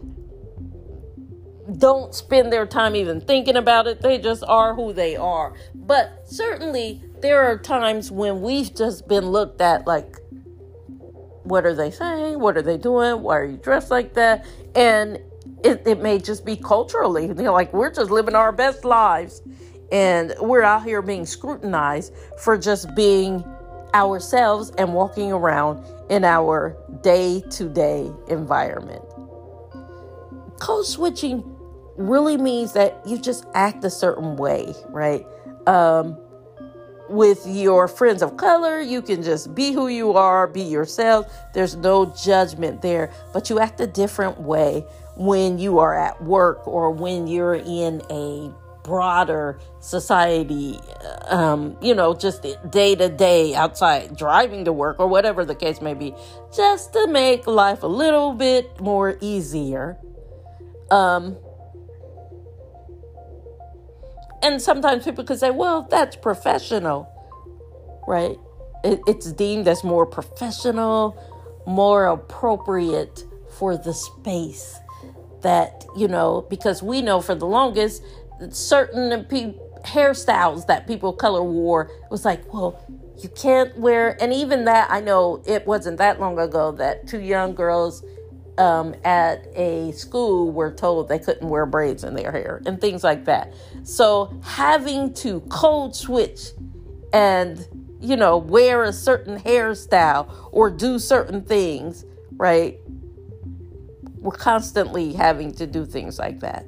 don't 1.77 2.15
spend 2.15 2.51
their 2.51 2.65
time 2.65 2.95
even 2.95 3.21
thinking 3.21 3.55
about 3.55 3.88
it. 3.88 4.01
They 4.01 4.17
just 4.17 4.43
are 4.47 4.73
who 4.73 4.93
they 4.93 5.15
are. 5.15 5.53
But 5.75 6.23
certainly, 6.25 7.03
there 7.21 7.43
are 7.45 7.57
times 7.57 8.12
when 8.12 8.41
we've 8.41 8.73
just 8.73 9.07
been 9.07 9.29
looked 9.29 9.62
at 9.62 9.85
like, 9.85 10.17
what 11.49 11.65
are 11.65 11.75
they 11.75 11.91
saying? 11.91 12.39
What 12.39 12.57
are 12.57 12.62
they 12.62 12.77
doing? 12.77 13.21
Why 13.21 13.38
are 13.38 13.45
you 13.45 13.57
dressed 13.57 13.91
like 13.91 14.13
that? 14.13 14.45
And 14.75 15.19
it, 15.63 15.81
it 15.85 16.01
may 16.01 16.19
just 16.19 16.45
be 16.45 16.55
culturally, 16.55 17.27
you 17.27 17.33
know, 17.33 17.53
like 17.53 17.73
we're 17.73 17.93
just 17.93 18.12
living 18.12 18.35
our 18.35 18.51
best 18.51 18.85
lives 18.85 19.41
and 19.91 20.33
we're 20.39 20.62
out 20.62 20.83
here 20.83 21.01
being 21.01 21.25
scrutinized 21.25 22.13
for 22.38 22.57
just 22.57 22.93
being 22.95 23.43
ourselves 23.93 24.71
and 24.77 24.93
walking 24.93 25.31
around 25.31 25.83
in 26.12 26.23
our 26.23 26.77
day 27.01 27.43
to 27.49 27.67
day 27.67 28.12
environment. 28.27 29.03
Code 30.59 30.85
switching 30.85 31.43
really 31.97 32.38
means 32.38 32.73
that 32.73 33.01
you 33.05 33.17
just 33.17 33.45
act 33.55 33.83
a 33.83 33.89
certain 33.89 34.35
way, 34.35 34.73
right? 34.89 35.25
Um, 35.65 36.17
with 37.10 37.45
your 37.45 37.88
friends 37.88 38.22
of 38.22 38.38
color, 38.38 38.80
you 38.80 39.02
can 39.02 39.24
just 39.24 39.54
be 39.56 39.72
who 39.72 39.88
you 39.88 40.13
are, 40.13 40.48
be 40.48 40.62
yourself. 40.62 41.32
There's 41.54 41.76
no 41.76 42.06
judgment 42.06 42.82
there, 42.82 43.12
but 43.34 43.50
you 43.50 43.60
act 43.60 43.80
a 43.82 43.88
different 43.88 44.39
way 44.39 44.86
when 45.15 45.60
you 45.60 45.80
are 45.80 45.93
at 45.93 46.24
work 46.24 46.67
or 46.67 46.91
when 46.91 47.28
you're 47.28 47.56
in 47.56 48.02
a 48.10 48.54
broader 48.84 49.60
society, 49.82 50.80
um, 51.28 51.78
you 51.82 51.93
know, 51.93 52.13
just 52.13 52.45
day 52.72 52.95
to 52.95 53.10
day 53.10 53.54
outside, 53.54 54.15
driving 54.17 54.65
to 54.65 54.74
work 54.74 55.00
or 55.00 55.08
whatever 55.08 55.45
the 55.45 55.56
case 55.56 55.82
may 55.82 55.93
be, 55.93 56.13
just 56.56 56.93
to 56.93 57.08
make 57.08 57.45
life 57.45 57.84
a 57.84 57.88
little 57.88 58.34
bit 58.34 58.80
more 58.80 59.17
easier. 59.22 59.98
Um, 60.89 61.38
and 64.41 64.62
sometimes 64.62 65.04
people 65.06 65.23
could 65.23 65.39
say, 65.39 65.49
well, 65.49 65.88
that's 65.89 66.15
professional, 66.15 67.10
right? 68.08 68.38
It, 68.84 69.02
it's 69.08 69.32
deemed 69.34 69.67
as 69.67 69.84
more 69.84 70.06
professional, 70.06 71.17
more 71.67 72.06
appropriate 72.08 73.23
for 73.58 73.78
the 73.78 73.93
space 73.93 74.80
that, 75.41 75.86
you 75.97 76.08
know, 76.08 76.45
because 76.49 76.82
we 76.82 77.02
know 77.02 77.21
for 77.21 77.36
the 77.36 77.45
longest, 77.45 78.04
certain 78.52 79.25
pe- 79.25 79.54
hairstyles 79.84 80.67
that 80.67 80.88
people 80.88 81.10
of 81.12 81.17
color 81.17 81.43
wore 81.43 81.89
was 82.10 82.25
like, 82.25 82.54
well, 82.54 82.82
you 83.21 83.30
can't 83.30 83.78
wear, 83.78 84.21
and 84.21 84.34
even 84.34 84.65
that, 84.65 84.89
I 84.89 85.02
know 85.02 85.43
it 85.45 85.67
wasn't 85.67 85.97
that 85.97 86.19
long 86.19 86.39
ago 86.39 86.71
that 86.73 87.08
two 87.08 87.19
young 87.19 87.54
girls 87.54 88.04
um, 88.60 88.93
at 89.06 89.48
a 89.56 89.91
school 89.93 90.52
were 90.52 90.72
told 90.72 91.08
they 91.08 91.17
couldn't 91.17 91.48
wear 91.48 91.65
braids 91.65 92.04
in 92.04 92.13
their 92.13 92.32
hair 92.32 92.62
and 92.65 92.80
things 92.80 93.04
like 93.04 93.26
that. 93.26 93.54
So 93.84 94.38
having 94.43 95.13
to 95.15 95.39
code 95.50 95.95
switch 95.95 96.52
and 97.13 97.65
you 98.02 98.15
know 98.15 98.38
wear 98.38 98.84
a 98.84 98.93
certain 98.93 99.39
hairstyle 99.39 100.50
or 100.52 100.69
do 100.69 101.00
certain 101.00 101.41
things, 101.41 102.04
right? 102.34 102.78
We're 104.17 104.32
constantly 104.32 105.13
having 105.13 105.54
to 105.54 105.65
do 105.65 105.86
things 105.86 106.19
like 106.19 106.41
that. 106.41 106.65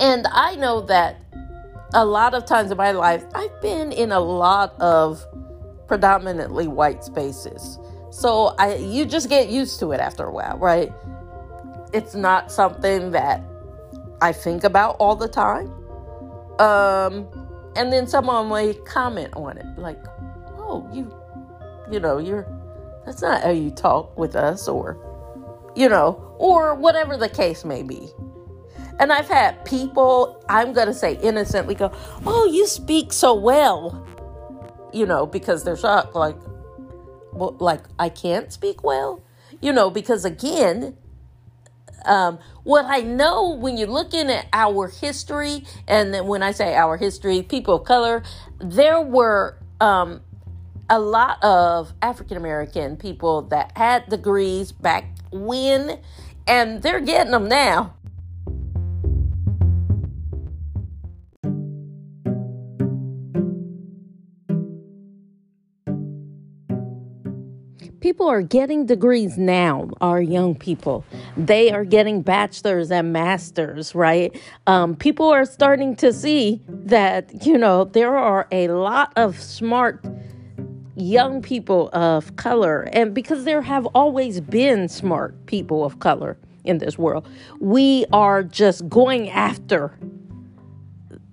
And 0.00 0.26
I 0.30 0.54
know 0.56 0.82
that 0.82 1.24
a 1.94 2.04
lot 2.04 2.34
of 2.34 2.44
times 2.44 2.70
in 2.70 2.76
my 2.76 2.92
life, 2.92 3.24
I've 3.34 3.60
been 3.62 3.90
in 3.90 4.12
a 4.12 4.20
lot 4.20 4.78
of 4.80 5.24
predominantly 5.88 6.68
white 6.68 7.02
spaces. 7.02 7.78
So 8.10 8.54
I 8.58 8.74
you 8.74 9.06
just 9.06 9.28
get 9.28 9.48
used 9.48 9.78
to 9.80 9.92
it 9.92 10.00
after 10.00 10.24
a 10.24 10.32
while, 10.32 10.58
right? 10.58 10.92
It's 11.92 12.14
not 12.14 12.50
something 12.50 13.12
that 13.12 13.42
I 14.20 14.32
think 14.32 14.64
about 14.64 14.96
all 14.98 15.16
the 15.16 15.28
time. 15.28 15.72
Um 16.58 17.28
and 17.76 17.92
then 17.92 18.06
someone 18.06 18.48
may 18.48 18.74
comment 18.74 19.32
on 19.34 19.56
it 19.56 19.66
like, 19.78 20.04
"Oh, 20.58 20.88
you 20.92 21.12
you 21.90 22.00
know, 22.00 22.18
you're 22.18 22.46
that's 23.06 23.22
not 23.22 23.42
how 23.42 23.50
you 23.50 23.70
talk 23.70 24.18
with 24.18 24.34
us 24.34 24.68
or 24.68 24.98
you 25.76 25.88
know, 25.88 26.34
or 26.36 26.74
whatever 26.74 27.16
the 27.16 27.28
case 27.28 27.64
may 27.64 27.82
be." 27.82 28.12
And 28.98 29.10
I've 29.12 29.28
had 29.28 29.64
people, 29.64 30.44
I'm 30.48 30.74
to 30.74 30.92
say 30.92 31.14
innocently 31.22 31.74
go, 31.74 31.92
"Oh, 32.26 32.44
you 32.44 32.66
speak 32.66 33.12
so 33.12 33.34
well." 33.34 34.04
You 34.92 35.06
know, 35.06 35.24
because 35.24 35.62
they're 35.62 35.76
shocked 35.76 36.16
like, 36.16 36.36
like 37.32 37.82
I 37.98 38.08
can't 38.08 38.52
speak 38.52 38.82
well, 38.82 39.22
you 39.60 39.72
know, 39.72 39.90
because 39.90 40.24
again, 40.24 40.96
um, 42.04 42.38
what 42.62 42.86
I 42.86 43.00
know 43.00 43.50
when 43.50 43.76
you're 43.76 43.88
looking 43.88 44.30
at 44.30 44.46
our 44.52 44.88
history, 44.88 45.64
and 45.86 46.26
when 46.26 46.42
I 46.42 46.52
say 46.52 46.74
our 46.74 46.96
history, 46.96 47.42
people 47.42 47.76
of 47.76 47.84
color, 47.84 48.22
there 48.58 49.00
were 49.00 49.58
um, 49.80 50.22
a 50.88 50.98
lot 50.98 51.42
of 51.42 51.92
African 52.02 52.36
American 52.36 52.96
people 52.96 53.42
that 53.42 53.76
had 53.76 54.08
degrees 54.08 54.72
back 54.72 55.04
when, 55.30 55.98
and 56.46 56.82
they're 56.82 57.00
getting 57.00 57.32
them 57.32 57.48
now. 57.48 57.94
People 68.10 68.26
are 68.26 68.42
getting 68.42 68.86
degrees 68.86 69.38
now, 69.38 69.88
our 70.00 70.20
young 70.20 70.52
people. 70.52 71.04
They 71.36 71.70
are 71.70 71.84
getting 71.84 72.22
bachelors 72.22 72.90
and 72.90 73.12
masters, 73.12 73.94
right? 73.94 74.36
Um, 74.66 74.96
people 74.96 75.28
are 75.28 75.44
starting 75.44 75.94
to 75.94 76.12
see 76.12 76.60
that, 76.68 77.46
you 77.46 77.56
know, 77.56 77.84
there 77.84 78.16
are 78.16 78.48
a 78.50 78.66
lot 78.66 79.12
of 79.14 79.38
smart 79.40 80.04
young 80.96 81.40
people 81.40 81.88
of 81.92 82.34
color. 82.34 82.88
And 82.92 83.14
because 83.14 83.44
there 83.44 83.62
have 83.62 83.86
always 83.94 84.40
been 84.40 84.88
smart 84.88 85.46
people 85.46 85.84
of 85.84 86.00
color 86.00 86.36
in 86.64 86.78
this 86.78 86.98
world, 86.98 87.28
we 87.60 88.06
are 88.12 88.42
just 88.42 88.88
going 88.88 89.30
after 89.30 89.96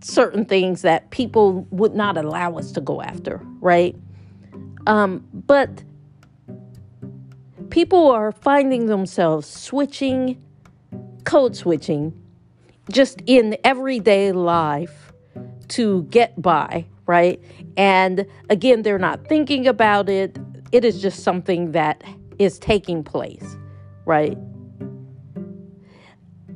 certain 0.01 0.45
things 0.45 0.83
that 0.83 1.09
people 1.09 1.65
would 1.71 1.95
not 1.95 2.17
allow 2.17 2.55
us 2.55 2.71
to 2.73 2.81
go 2.81 3.01
after, 3.01 3.41
right? 3.61 3.95
Um, 4.85 5.25
but 5.33 5.83
people 7.77 8.09
are 8.09 8.31
finding 8.31 8.87
themselves 8.87 9.47
switching, 9.47 10.35
code 11.25 11.55
switching, 11.55 12.11
just 12.91 13.21
in 13.27 13.55
everyday 13.63 14.31
life 14.31 15.13
to 15.67 16.01
get 16.05 16.41
by, 16.41 16.83
right? 17.05 17.39
And 17.77 18.25
again, 18.49 18.81
they're 18.81 18.97
not 18.97 19.27
thinking 19.27 19.67
about 19.67 20.09
it. 20.09 20.39
It 20.71 20.85
is 20.85 20.99
just 20.99 21.21
something 21.21 21.73
that 21.73 22.03
is 22.39 22.57
taking 22.57 23.03
place, 23.03 23.55
right? 24.05 24.39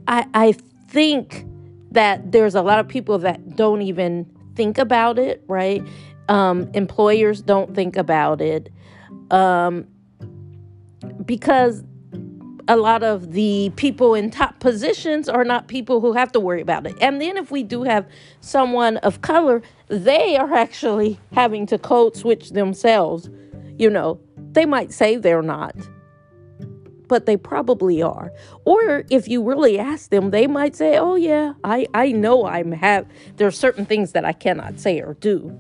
I, 0.07 0.25
I 0.34 0.53
think 0.88 1.45
that 1.91 2.31
there's 2.31 2.55
a 2.55 2.63
lot 2.63 2.79
of 2.79 2.88
people 2.88 3.19
that 3.19 3.55
don't 3.55 3.84
even 3.84 4.25
think 4.55 4.79
about 4.79 5.19
it, 5.19 5.43
right? 5.45 5.88
Um, 6.29 6.71
employers 6.73 7.43
don't 7.43 7.75
think 7.75 7.95
about 7.95 8.41
it. 8.41 8.71
Um, 9.29 9.86
because 11.25 11.84
a 12.67 12.77
lot 12.77 13.03
of 13.03 13.34
the 13.34 13.71
people 13.75 14.13
in 14.13 14.31
top 14.31 14.60
positions 14.60 15.27
are 15.27 15.43
not 15.43 15.67
people 15.67 15.99
who 15.99 16.13
have 16.13 16.31
to 16.31 16.39
worry 16.39 16.62
about 16.62 16.86
it. 16.88 16.95
And 17.01 17.19
then 17.19 17.38
if 17.38 17.51
we 17.51 17.63
do 17.63 17.84
have 17.84 18.07
someone 18.39 18.97
of 18.97 19.21
color, 19.21 19.62
they 19.88 20.38
are 20.38 20.53
actually 20.53 21.19
having 21.34 21.65
to 21.67 21.77
code 21.77 22.15
switch 22.15 22.51
themselves. 22.51 23.29
You 23.77 23.89
know, 23.89 24.19
they 24.53 24.65
might 24.65 24.93
say 24.93 25.15
they're 25.17 25.41
not, 25.41 25.75
but 27.07 27.25
they 27.25 27.36
probably 27.36 28.01
are. 28.01 28.31
Or 28.63 29.03
if 29.10 29.27
you 29.27 29.43
really 29.43 29.79
ask 29.79 30.10
them, 30.10 30.31
they 30.31 30.47
might 30.47 30.75
say, 30.75 30.97
"Oh 30.97 31.15
yeah, 31.15 31.53
I 31.63 31.88
I 31.93 32.12
know 32.12 32.45
I'm 32.45 32.71
have 32.71 33.05
there 33.38 33.47
are 33.47 33.51
certain 33.51 33.86
things 33.86 34.12
that 34.13 34.23
I 34.23 34.34
cannot 34.34 34.79
say 34.79 35.01
or 35.01 35.15
do." 35.15 35.57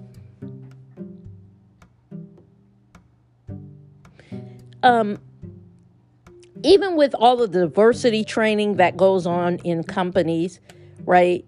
Um 4.83 5.19
even 6.63 6.95
with 6.95 7.13
all 7.15 7.37
the 7.37 7.47
diversity 7.47 8.23
training 8.23 8.77
that 8.77 8.97
goes 8.97 9.25
on 9.25 9.57
in 9.57 9.83
companies, 9.83 10.59
right? 11.05 11.45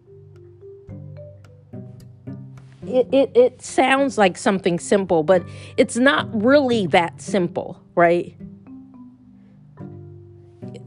It, 2.86 3.08
it, 3.14 3.32
it 3.36 3.62
sounds 3.62 4.18
like 4.18 4.38
something 4.38 4.80
simple, 4.80 5.24
but 5.24 5.44
it's 5.78 5.96
not 5.96 6.28
really 6.34 6.88
that 6.88 7.22
simple, 7.22 7.82
right? 7.96 8.36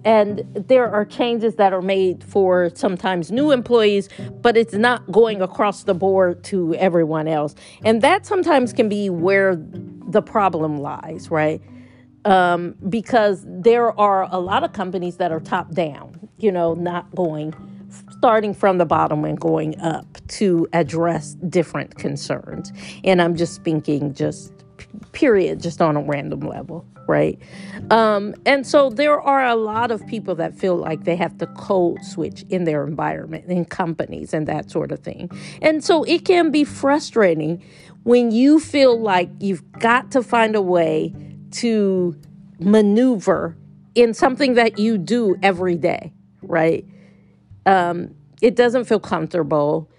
And 0.04 0.44
there 0.54 0.88
are 0.88 1.04
changes 1.04 1.56
that 1.56 1.72
are 1.72 1.82
made 1.82 2.22
for 2.22 2.70
sometimes 2.74 3.32
new 3.32 3.50
employees, 3.50 4.08
but 4.40 4.56
it's 4.56 4.74
not 4.74 5.10
going 5.10 5.42
across 5.42 5.82
the 5.82 5.94
board 5.94 6.44
to 6.44 6.74
everyone 6.74 7.26
else. 7.26 7.56
And 7.84 8.02
that 8.02 8.24
sometimes 8.24 8.72
can 8.72 8.88
be 8.88 9.10
where 9.10 9.56
the 9.56 10.22
problem 10.22 10.78
lies, 10.78 11.28
right? 11.30 11.60
Um, 12.26 12.74
because 12.88 13.44
there 13.46 13.98
are 13.98 14.28
a 14.30 14.38
lot 14.38 14.64
of 14.64 14.72
companies 14.72 15.16
that 15.16 15.30
are 15.30 15.40
top 15.40 15.70
down, 15.72 16.28
you 16.38 16.50
know, 16.50 16.74
not 16.74 17.14
going 17.14 17.54
starting 18.10 18.52
from 18.52 18.78
the 18.78 18.84
bottom 18.84 19.24
and 19.24 19.40
going 19.40 19.78
up 19.80 20.04
to 20.28 20.66
address 20.72 21.34
different 21.48 21.96
concerns. 21.96 22.72
And 23.04 23.22
I'm 23.22 23.36
just 23.36 23.62
thinking, 23.62 24.12
just 24.12 24.52
period, 25.12 25.62
just 25.62 25.80
on 25.80 25.96
a 25.96 26.02
random 26.02 26.40
level, 26.40 26.84
right? 27.06 27.38
Um, 27.90 28.34
and 28.44 28.66
so 28.66 28.90
there 28.90 29.20
are 29.20 29.46
a 29.46 29.54
lot 29.54 29.90
of 29.90 30.06
people 30.06 30.34
that 30.34 30.54
feel 30.54 30.76
like 30.76 31.04
they 31.04 31.16
have 31.16 31.38
to 31.38 31.46
code 31.46 32.04
switch 32.04 32.44
in 32.50 32.64
their 32.64 32.84
environment, 32.84 33.46
in 33.46 33.64
companies, 33.64 34.34
and 34.34 34.46
that 34.48 34.70
sort 34.70 34.92
of 34.92 34.98
thing. 35.00 35.30
And 35.62 35.84
so 35.84 36.02
it 36.04 36.24
can 36.24 36.50
be 36.50 36.64
frustrating 36.64 37.62
when 38.02 38.30
you 38.30 38.60
feel 38.60 38.98
like 38.98 39.30
you've 39.40 39.70
got 39.72 40.10
to 40.12 40.22
find 40.22 40.54
a 40.54 40.62
way 40.62 41.12
to 41.52 42.16
maneuver 42.58 43.56
in 43.94 44.14
something 44.14 44.54
that 44.54 44.78
you 44.78 44.98
do 44.98 45.36
every 45.42 45.76
day, 45.76 46.12
right? 46.42 46.84
Um, 47.66 48.14
it 48.42 48.56
doesn't 48.56 48.84
feel 48.84 49.00
comfortable. 49.00 49.90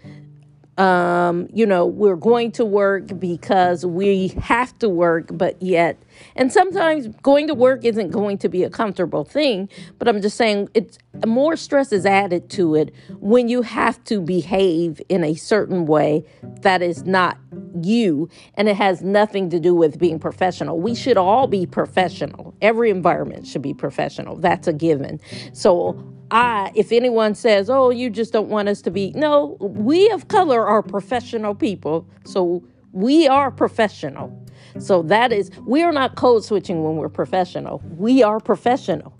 Um, 0.77 1.47
you 1.51 1.65
know, 1.65 1.85
we're 1.85 2.15
going 2.15 2.51
to 2.53 2.65
work 2.65 3.19
because 3.19 3.85
we 3.85 4.29
have 4.39 4.77
to 4.79 4.89
work, 4.89 5.29
but 5.31 5.59
yet, 5.61 5.97
and 6.35 6.53
sometimes 6.53 7.07
going 7.23 7.47
to 7.47 7.55
work 7.55 7.83
isn't 7.83 8.11
going 8.11 8.37
to 8.39 8.49
be 8.49 8.63
a 8.63 8.69
comfortable 8.69 9.23
thing, 9.23 9.69
but 9.97 10.07
I'm 10.07 10.21
just 10.21 10.37
saying 10.37 10.69
it's 10.75 10.99
more 11.25 11.55
stress 11.55 11.91
is 11.91 12.05
added 12.05 12.49
to 12.51 12.75
it 12.75 12.93
when 13.19 13.49
you 13.49 13.63
have 13.63 14.03
to 14.05 14.21
behave 14.21 15.01
in 15.09 15.23
a 15.23 15.33
certain 15.33 15.87
way 15.87 16.23
that 16.61 16.83
is 16.83 17.05
not 17.05 17.37
you 17.81 18.29
and 18.53 18.69
it 18.69 18.75
has 18.75 19.01
nothing 19.01 19.49
to 19.49 19.59
do 19.59 19.73
with 19.73 19.97
being 19.97 20.19
professional. 20.19 20.79
We 20.79 20.93
should 20.93 21.17
all 21.17 21.47
be 21.47 21.65
professional. 21.65 22.55
Every 22.61 22.91
environment 22.91 23.47
should 23.47 23.63
be 23.63 23.73
professional. 23.73 24.35
That's 24.35 24.67
a 24.67 24.73
given. 24.73 25.19
So 25.53 26.16
I, 26.29 26.71
if 26.75 26.91
anyone 26.91 27.35
says, 27.35 27.69
oh, 27.69 27.89
you 27.89 28.09
just 28.09 28.33
don't 28.33 28.49
want 28.49 28.67
us 28.67 28.81
to 28.83 28.91
be, 28.91 29.11
no, 29.15 29.57
we 29.59 30.09
of 30.11 30.27
color 30.27 30.67
are 30.67 30.83
professional 30.83 31.55
people. 31.55 32.07
So 32.25 32.63
we 32.91 33.27
are 33.27 33.51
professional. 33.51 34.45
So 34.79 35.01
that 35.03 35.31
is, 35.31 35.51
we 35.65 35.83
are 35.83 35.91
not 35.91 36.15
code 36.15 36.43
switching 36.43 36.83
when 36.83 36.97
we're 36.97 37.09
professional. 37.09 37.81
We 37.97 38.23
are 38.23 38.39
professional. 38.39 39.13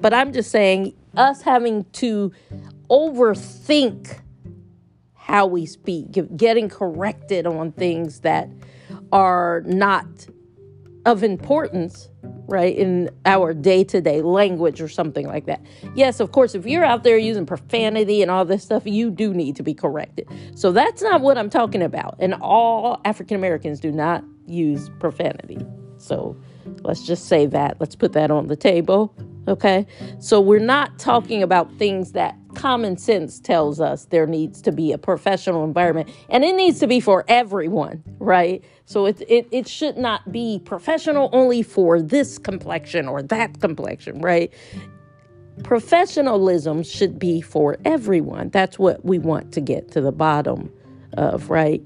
But 0.00 0.12
I'm 0.12 0.32
just 0.32 0.50
saying, 0.50 0.94
us 1.16 1.42
having 1.42 1.84
to 1.92 2.32
overthink 2.90 4.18
how 5.14 5.46
we 5.46 5.66
speak, 5.66 6.36
getting 6.36 6.68
corrected 6.68 7.46
on 7.46 7.72
things 7.72 8.20
that 8.20 8.50
are 9.12 9.62
not 9.64 10.06
of 11.04 11.22
importance 11.22 12.08
right, 12.52 12.76
in 12.76 13.10
our 13.24 13.54
day 13.54 13.82
to 13.82 14.00
day 14.00 14.20
language 14.20 14.80
or 14.80 14.88
something 14.88 15.26
like 15.26 15.46
that. 15.46 15.64
Yes, 15.94 16.20
of 16.20 16.32
course, 16.32 16.54
if 16.54 16.66
you're 16.66 16.84
out 16.84 17.02
there 17.02 17.16
using 17.16 17.46
profanity 17.46 18.20
and 18.20 18.30
all 18.30 18.44
this 18.44 18.62
stuff, 18.62 18.82
you 18.86 19.10
do 19.10 19.32
need 19.32 19.56
to 19.56 19.62
be 19.62 19.74
corrected. 19.74 20.28
So 20.54 20.70
that's 20.70 21.02
not 21.02 21.22
what 21.22 21.38
I'm 21.38 21.48
talking 21.48 21.82
about. 21.82 22.16
And 22.18 22.34
all 22.34 23.00
African 23.04 23.36
Americans 23.36 23.80
do 23.80 23.90
not 23.90 24.22
use 24.46 24.90
profanity. 25.00 25.64
So 25.96 26.36
let's 26.82 27.06
just 27.06 27.26
say 27.26 27.46
that. 27.46 27.78
Let's 27.80 27.96
put 27.96 28.12
that 28.12 28.30
on 28.30 28.48
the 28.48 28.56
table. 28.56 29.14
Okay. 29.48 29.86
So 30.18 30.40
we're 30.40 30.58
not 30.58 30.98
talking 30.98 31.42
about 31.42 31.72
things 31.78 32.12
that 32.12 32.36
common 32.54 32.96
sense 32.96 33.40
tells 33.40 33.80
us 33.80 34.06
there 34.06 34.26
needs 34.26 34.62
to 34.62 34.72
be 34.72 34.92
a 34.92 34.98
professional 34.98 35.64
environment 35.64 36.10
and 36.28 36.44
it 36.44 36.54
needs 36.54 36.78
to 36.80 36.86
be 36.86 37.00
for 37.00 37.24
everyone, 37.28 38.02
right? 38.18 38.64
So 38.84 39.06
it, 39.06 39.22
it, 39.28 39.48
it 39.50 39.68
should 39.68 39.96
not 39.96 40.30
be 40.30 40.60
professional 40.64 41.30
only 41.32 41.62
for 41.62 42.00
this 42.00 42.38
complexion 42.38 43.08
or 43.08 43.22
that 43.22 43.60
complexion, 43.60 44.20
right? 44.20 44.52
Professionalism 45.64 46.82
should 46.82 47.18
be 47.18 47.40
for 47.40 47.76
everyone. 47.84 48.50
That's 48.50 48.78
what 48.78 49.04
we 49.04 49.18
want 49.18 49.52
to 49.52 49.60
get 49.60 49.90
to 49.92 50.00
the 50.00 50.12
bottom 50.12 50.72
of, 51.16 51.50
right? 51.50 51.82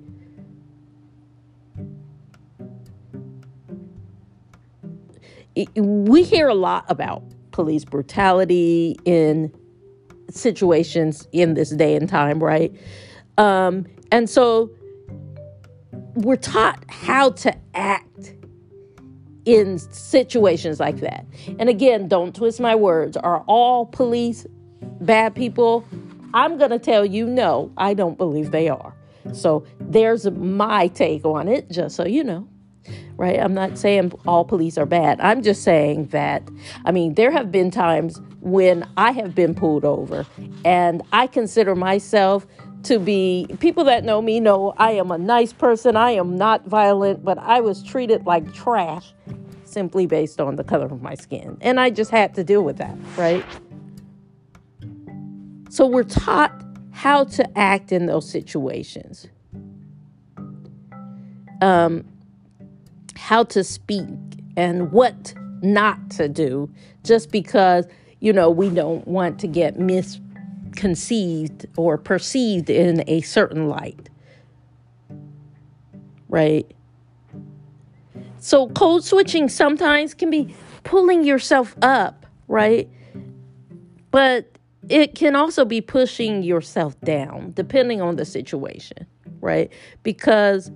we 5.75 6.23
hear 6.23 6.49
a 6.49 6.55
lot 6.55 6.85
about 6.89 7.23
police 7.51 7.85
brutality 7.85 8.97
in 9.05 9.51
situations 10.31 11.27
in 11.33 11.55
this 11.55 11.71
day 11.71 11.95
and 11.95 12.09
time, 12.09 12.43
right? 12.43 12.75
Um, 13.39 13.87
and 14.11 14.29
so 14.29 14.71
we're 16.15 16.37
taught 16.37 16.85
how 16.89 17.31
to 17.31 17.55
act 17.75 18.35
in 19.45 19.79
situations 19.79 20.81
like 20.81 20.97
that. 21.01 21.25
And 21.59 21.69
again, 21.69 22.09
don't 22.09 22.35
twist 22.35 22.61
my 22.61 22.75
words. 22.75 23.17
Are 23.17 23.45
all 23.47 23.87
police 23.87 24.47
bad 25.01 25.35
people? 25.35 25.87
I'm 26.35 26.59
going 26.59 26.71
to 26.71 26.79
tell 26.79 27.05
you 27.05 27.27
no, 27.27 27.73
I 27.77 27.95
don't 27.95 28.19
believe 28.19 28.51
they 28.51 28.69
are. 28.69 28.95
So 29.33 29.65
there's 29.81 30.31
my 30.31 30.89
take 30.89 31.25
on 31.25 31.49
it, 31.49 31.71
just 31.71 31.97
so 31.97 32.07
you 32.07 32.25
know 32.25 32.49
right? 33.17 33.41
I'm 33.41 33.55
not 33.55 33.79
saying 33.79 34.13
all 34.27 34.45
police 34.45 34.77
are 34.79 34.87
bad. 34.87 35.21
I'm 35.21 35.43
just 35.43 35.63
saying 35.63 36.07
that, 36.09 36.49
I 36.85 36.93
mean, 36.93 37.15
there 37.15 37.31
have 37.31 37.51
been 37.51 37.71
times 37.71 38.21
when 38.47 38.89
I 38.97 39.11
have 39.11 39.35
been 39.35 39.57
pulled 39.57 39.85
over, 39.85 40.25
and 40.65 41.03
I 41.13 41.27
consider 41.27 41.75
myself 41.75 42.47
to 42.85 43.01
be 43.01 43.49
people 43.59 43.83
that 43.85 44.05
know 44.05 44.23
me 44.23 44.39
know 44.39 44.73
I 44.77 44.93
am 44.93 45.11
a 45.11 45.19
nice 45.19 45.53
person. 45.53 45.97
I 45.97 46.13
am 46.13 46.37
not 46.37 46.65
violent, 46.65 47.25
but 47.25 47.39
I 47.39 47.61
was 47.61 47.83
treated 47.83 48.25
like 48.25 48.55
trash 48.55 49.13
simply 49.65 50.07
based 50.07 50.41
on 50.41 50.55
the 50.55 50.63
color 50.63 50.87
of 50.87 51.03
my 51.03 51.17
skin. 51.17 51.59
And 51.61 51.81
I 51.81 51.91
just 51.91 52.13
had 52.13 52.35
to 52.37 52.45
deal 52.45 52.63
with 52.63 52.77
that, 52.77 52.97
right? 53.17 53.45
So 55.69 55.89
we're 55.89 56.05
taught 56.05 56.53
how 56.93 57.25
to 57.25 57.59
act 57.59 57.91
in 57.91 58.07
those 58.07 58.31
situations. 58.31 59.27
Um, 61.61 62.05
how 63.17 63.43
to 63.43 63.65
speak 63.65 64.07
and 64.57 64.93
what 64.93 65.35
not 65.63 66.11
to 66.11 66.29
do 66.29 66.71
just 67.03 67.33
because, 67.33 67.87
you 68.27 68.33
know, 68.33 68.51
we 68.51 68.69
don't 68.69 69.07
want 69.07 69.39
to 69.39 69.47
get 69.47 69.79
misconceived 69.79 71.65
or 71.77 71.97
perceived 71.97 72.69
in 72.69 73.05
a 73.07 73.21
certain 73.21 73.69
light. 73.69 74.11
Right? 76.29 76.69
So, 78.41 78.69
code 78.71 79.05
switching 79.05 79.49
sometimes 79.49 80.13
can 80.13 80.29
be 80.31 80.53
pulling 80.83 81.23
yourself 81.23 81.77
up, 81.83 82.27
right? 82.49 82.91
But 84.11 84.59
it 84.89 85.15
can 85.15 85.37
also 85.37 85.65
be 85.65 85.81
pushing 85.81 86.43
yourself 86.43 87.01
down, 87.03 87.53
depending 87.55 88.03
on 88.03 88.17
the 88.17 88.25
situation, 88.25 89.07
right? 89.41 89.73
Because, 90.03 90.73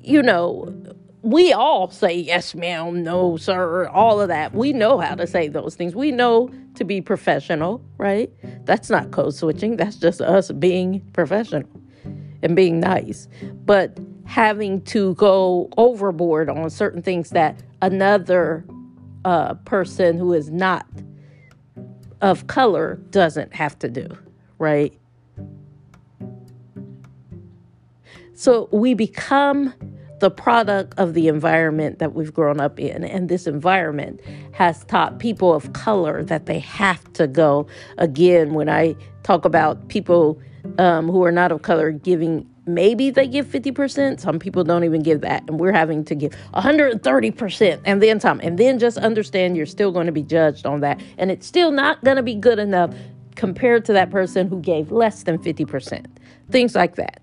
you 0.00 0.22
know, 0.22 0.74
we 1.22 1.52
all 1.52 1.88
say 1.88 2.14
yes, 2.18 2.54
ma'am, 2.54 3.02
no, 3.02 3.36
sir, 3.36 3.86
all 3.88 4.20
of 4.20 4.28
that. 4.28 4.54
We 4.54 4.72
know 4.72 4.98
how 4.98 5.14
to 5.14 5.26
say 5.26 5.48
those 5.48 5.76
things. 5.76 5.94
We 5.94 6.10
know 6.10 6.50
to 6.74 6.84
be 6.84 7.00
professional, 7.00 7.80
right? 7.96 8.30
That's 8.64 8.90
not 8.90 9.12
code 9.12 9.34
switching. 9.34 9.76
That's 9.76 9.96
just 9.96 10.20
us 10.20 10.50
being 10.50 11.00
professional 11.12 11.68
and 12.42 12.56
being 12.56 12.80
nice. 12.80 13.28
But 13.64 13.98
having 14.24 14.82
to 14.82 15.14
go 15.14 15.68
overboard 15.76 16.50
on 16.50 16.68
certain 16.70 17.02
things 17.02 17.30
that 17.30 17.62
another 17.80 18.64
uh, 19.24 19.54
person 19.54 20.18
who 20.18 20.32
is 20.32 20.50
not 20.50 20.86
of 22.20 22.48
color 22.48 22.96
doesn't 23.10 23.54
have 23.54 23.78
to 23.78 23.88
do, 23.88 24.08
right? 24.58 24.98
So 28.34 28.68
we 28.72 28.94
become 28.94 29.72
the 30.22 30.30
product 30.30 30.94
of 30.98 31.14
the 31.14 31.26
environment 31.26 31.98
that 31.98 32.14
we've 32.14 32.32
grown 32.32 32.60
up 32.60 32.78
in. 32.78 33.02
And 33.02 33.28
this 33.28 33.48
environment 33.48 34.20
has 34.52 34.84
taught 34.84 35.18
people 35.18 35.52
of 35.52 35.72
color 35.72 36.22
that 36.22 36.46
they 36.46 36.60
have 36.60 37.12
to 37.14 37.26
go. 37.26 37.66
Again, 37.98 38.54
when 38.54 38.68
I 38.68 38.94
talk 39.24 39.44
about 39.44 39.88
people 39.88 40.40
um, 40.78 41.08
who 41.08 41.24
are 41.24 41.32
not 41.32 41.50
of 41.50 41.62
color 41.62 41.90
giving, 41.90 42.48
maybe 42.66 43.10
they 43.10 43.26
give 43.26 43.46
50%. 43.46 44.20
Some 44.20 44.38
people 44.38 44.62
don't 44.62 44.84
even 44.84 45.02
give 45.02 45.22
that. 45.22 45.42
And 45.48 45.58
we're 45.58 45.72
having 45.72 46.04
to 46.04 46.14
give 46.14 46.36
130% 46.54 47.80
and 47.84 48.00
then 48.00 48.20
some. 48.20 48.38
And 48.44 48.58
then 48.58 48.78
just 48.78 48.98
understand 48.98 49.56
you're 49.56 49.66
still 49.66 49.90
going 49.90 50.06
to 50.06 50.12
be 50.12 50.22
judged 50.22 50.66
on 50.66 50.82
that. 50.82 51.02
And 51.18 51.32
it's 51.32 51.48
still 51.48 51.72
not 51.72 52.04
going 52.04 52.16
to 52.16 52.22
be 52.22 52.36
good 52.36 52.60
enough 52.60 52.94
compared 53.34 53.84
to 53.86 53.92
that 53.94 54.12
person 54.12 54.46
who 54.46 54.60
gave 54.60 54.92
less 54.92 55.24
than 55.24 55.38
50%. 55.38 56.06
Things 56.52 56.76
like 56.76 56.94
that. 56.94 57.20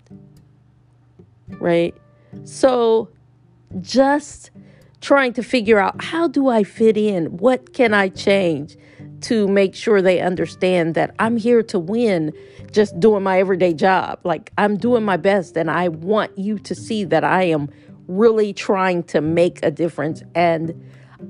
Right? 1.48 1.96
So 2.44 3.08
just 3.80 4.50
trying 5.00 5.32
to 5.34 5.42
figure 5.42 5.78
out 5.78 6.02
how 6.02 6.28
do 6.28 6.48
I 6.48 6.64
fit 6.64 6.96
in? 6.96 7.36
What 7.38 7.72
can 7.72 7.94
I 7.94 8.08
change 8.08 8.76
to 9.22 9.48
make 9.48 9.74
sure 9.74 10.02
they 10.02 10.20
understand 10.20 10.94
that 10.94 11.14
I'm 11.18 11.36
here 11.36 11.62
to 11.64 11.78
win 11.78 12.32
just 12.70 12.98
doing 13.00 13.22
my 13.22 13.38
everyday 13.40 13.74
job? 13.74 14.20
Like 14.24 14.50
I'm 14.58 14.76
doing 14.76 15.04
my 15.04 15.16
best 15.16 15.56
and 15.56 15.70
I 15.70 15.88
want 15.88 16.36
you 16.38 16.58
to 16.58 16.74
see 16.74 17.04
that 17.04 17.24
I 17.24 17.44
am 17.44 17.70
really 18.08 18.52
trying 18.52 19.02
to 19.04 19.20
make 19.20 19.60
a 19.62 19.70
difference 19.70 20.22
and 20.34 20.74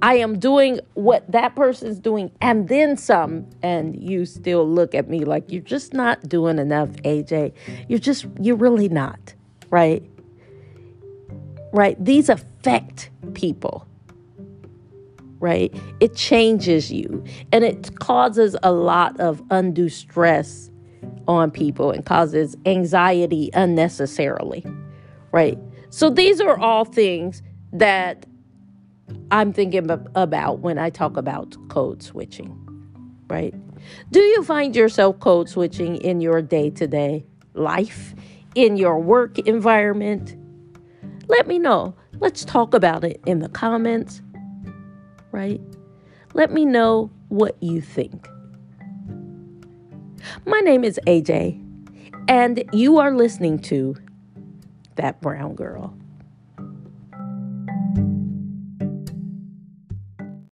I 0.03 0.15
am 0.15 0.39
doing 0.39 0.81
what 0.95 1.31
that 1.31 1.57
person's 1.57 1.99
doing 1.99 2.31
and 2.41 2.69
then 2.69 2.97
some 2.97 3.47
and 3.63 4.01
you 4.01 4.25
still 4.25 4.67
look 4.67 4.95
at 4.95 5.09
me 5.09 5.25
like 5.25 5.51
you're 5.51 5.63
just 5.63 5.93
not 5.93 6.29
doing 6.29 6.59
enough, 6.59 6.91
AJ. 7.03 7.53
You're 7.89 7.99
just 7.99 8.27
you're 8.41 8.57
really 8.57 8.89
not, 8.89 9.35
right? 9.69 10.03
Right? 11.73 12.03
These 12.03 12.29
affect 12.29 13.11
people, 13.35 13.87
right? 15.39 15.75
It 16.01 16.15
changes 16.15 16.93
you 16.93 17.25
and 17.53 17.65
it 17.65 17.99
causes 17.99 18.57
a 18.63 18.73
lot 18.73 19.19
of 19.21 19.43
undue 19.51 19.89
stress 19.89 20.71
on 21.29 21.51
people 21.51 21.91
and 21.91 22.05
causes 22.05 22.57
anxiety 22.67 23.51
unnecessarily, 23.55 24.65
right? 25.33 25.59
So 25.91 26.11
these 26.11 26.41
are 26.41 26.59
all 26.59 26.85
things 26.85 27.43
that 27.73 28.27
I'm 29.31 29.53
thinking 29.53 29.91
about 30.15 30.59
when 30.61 30.79
I 30.79 30.91
talk 30.91 31.17
about 31.17 31.57
code 31.69 32.03
switching, 32.03 32.57
right? 33.29 33.55
Do 34.11 34.21
you 34.21 34.43
find 34.43 34.75
yourself 34.75 35.21
code 35.21 35.49
switching 35.49 35.97
in 35.97 36.21
your 36.21 36.43
day 36.43 36.71
to 36.71 36.87
day 36.87 37.25
life? 37.55 38.15
in 38.55 38.77
your 38.77 38.99
work 38.99 39.39
environment? 39.41 40.37
Let 41.31 41.47
me 41.47 41.61
know. 41.61 41.95
Let's 42.19 42.45
talk 42.45 42.75
about 42.75 43.05
it 43.05 43.21
in 43.25 43.39
the 43.39 43.49
comments, 43.49 44.21
right? 45.31 45.61
Let 46.35 46.53
me 46.53 46.65
know 46.65 47.09
what 47.29 47.57
you 47.63 47.81
think. 47.81 48.29
My 50.45 50.59
name 50.59 50.83
is 50.83 50.99
AJ, 51.07 51.57
and 52.27 52.65
you 52.73 52.99
are 52.99 53.13
listening 53.13 53.61
to 53.61 53.95
That 54.97 55.21
Brown 55.21 55.55
Girl. 55.55 55.97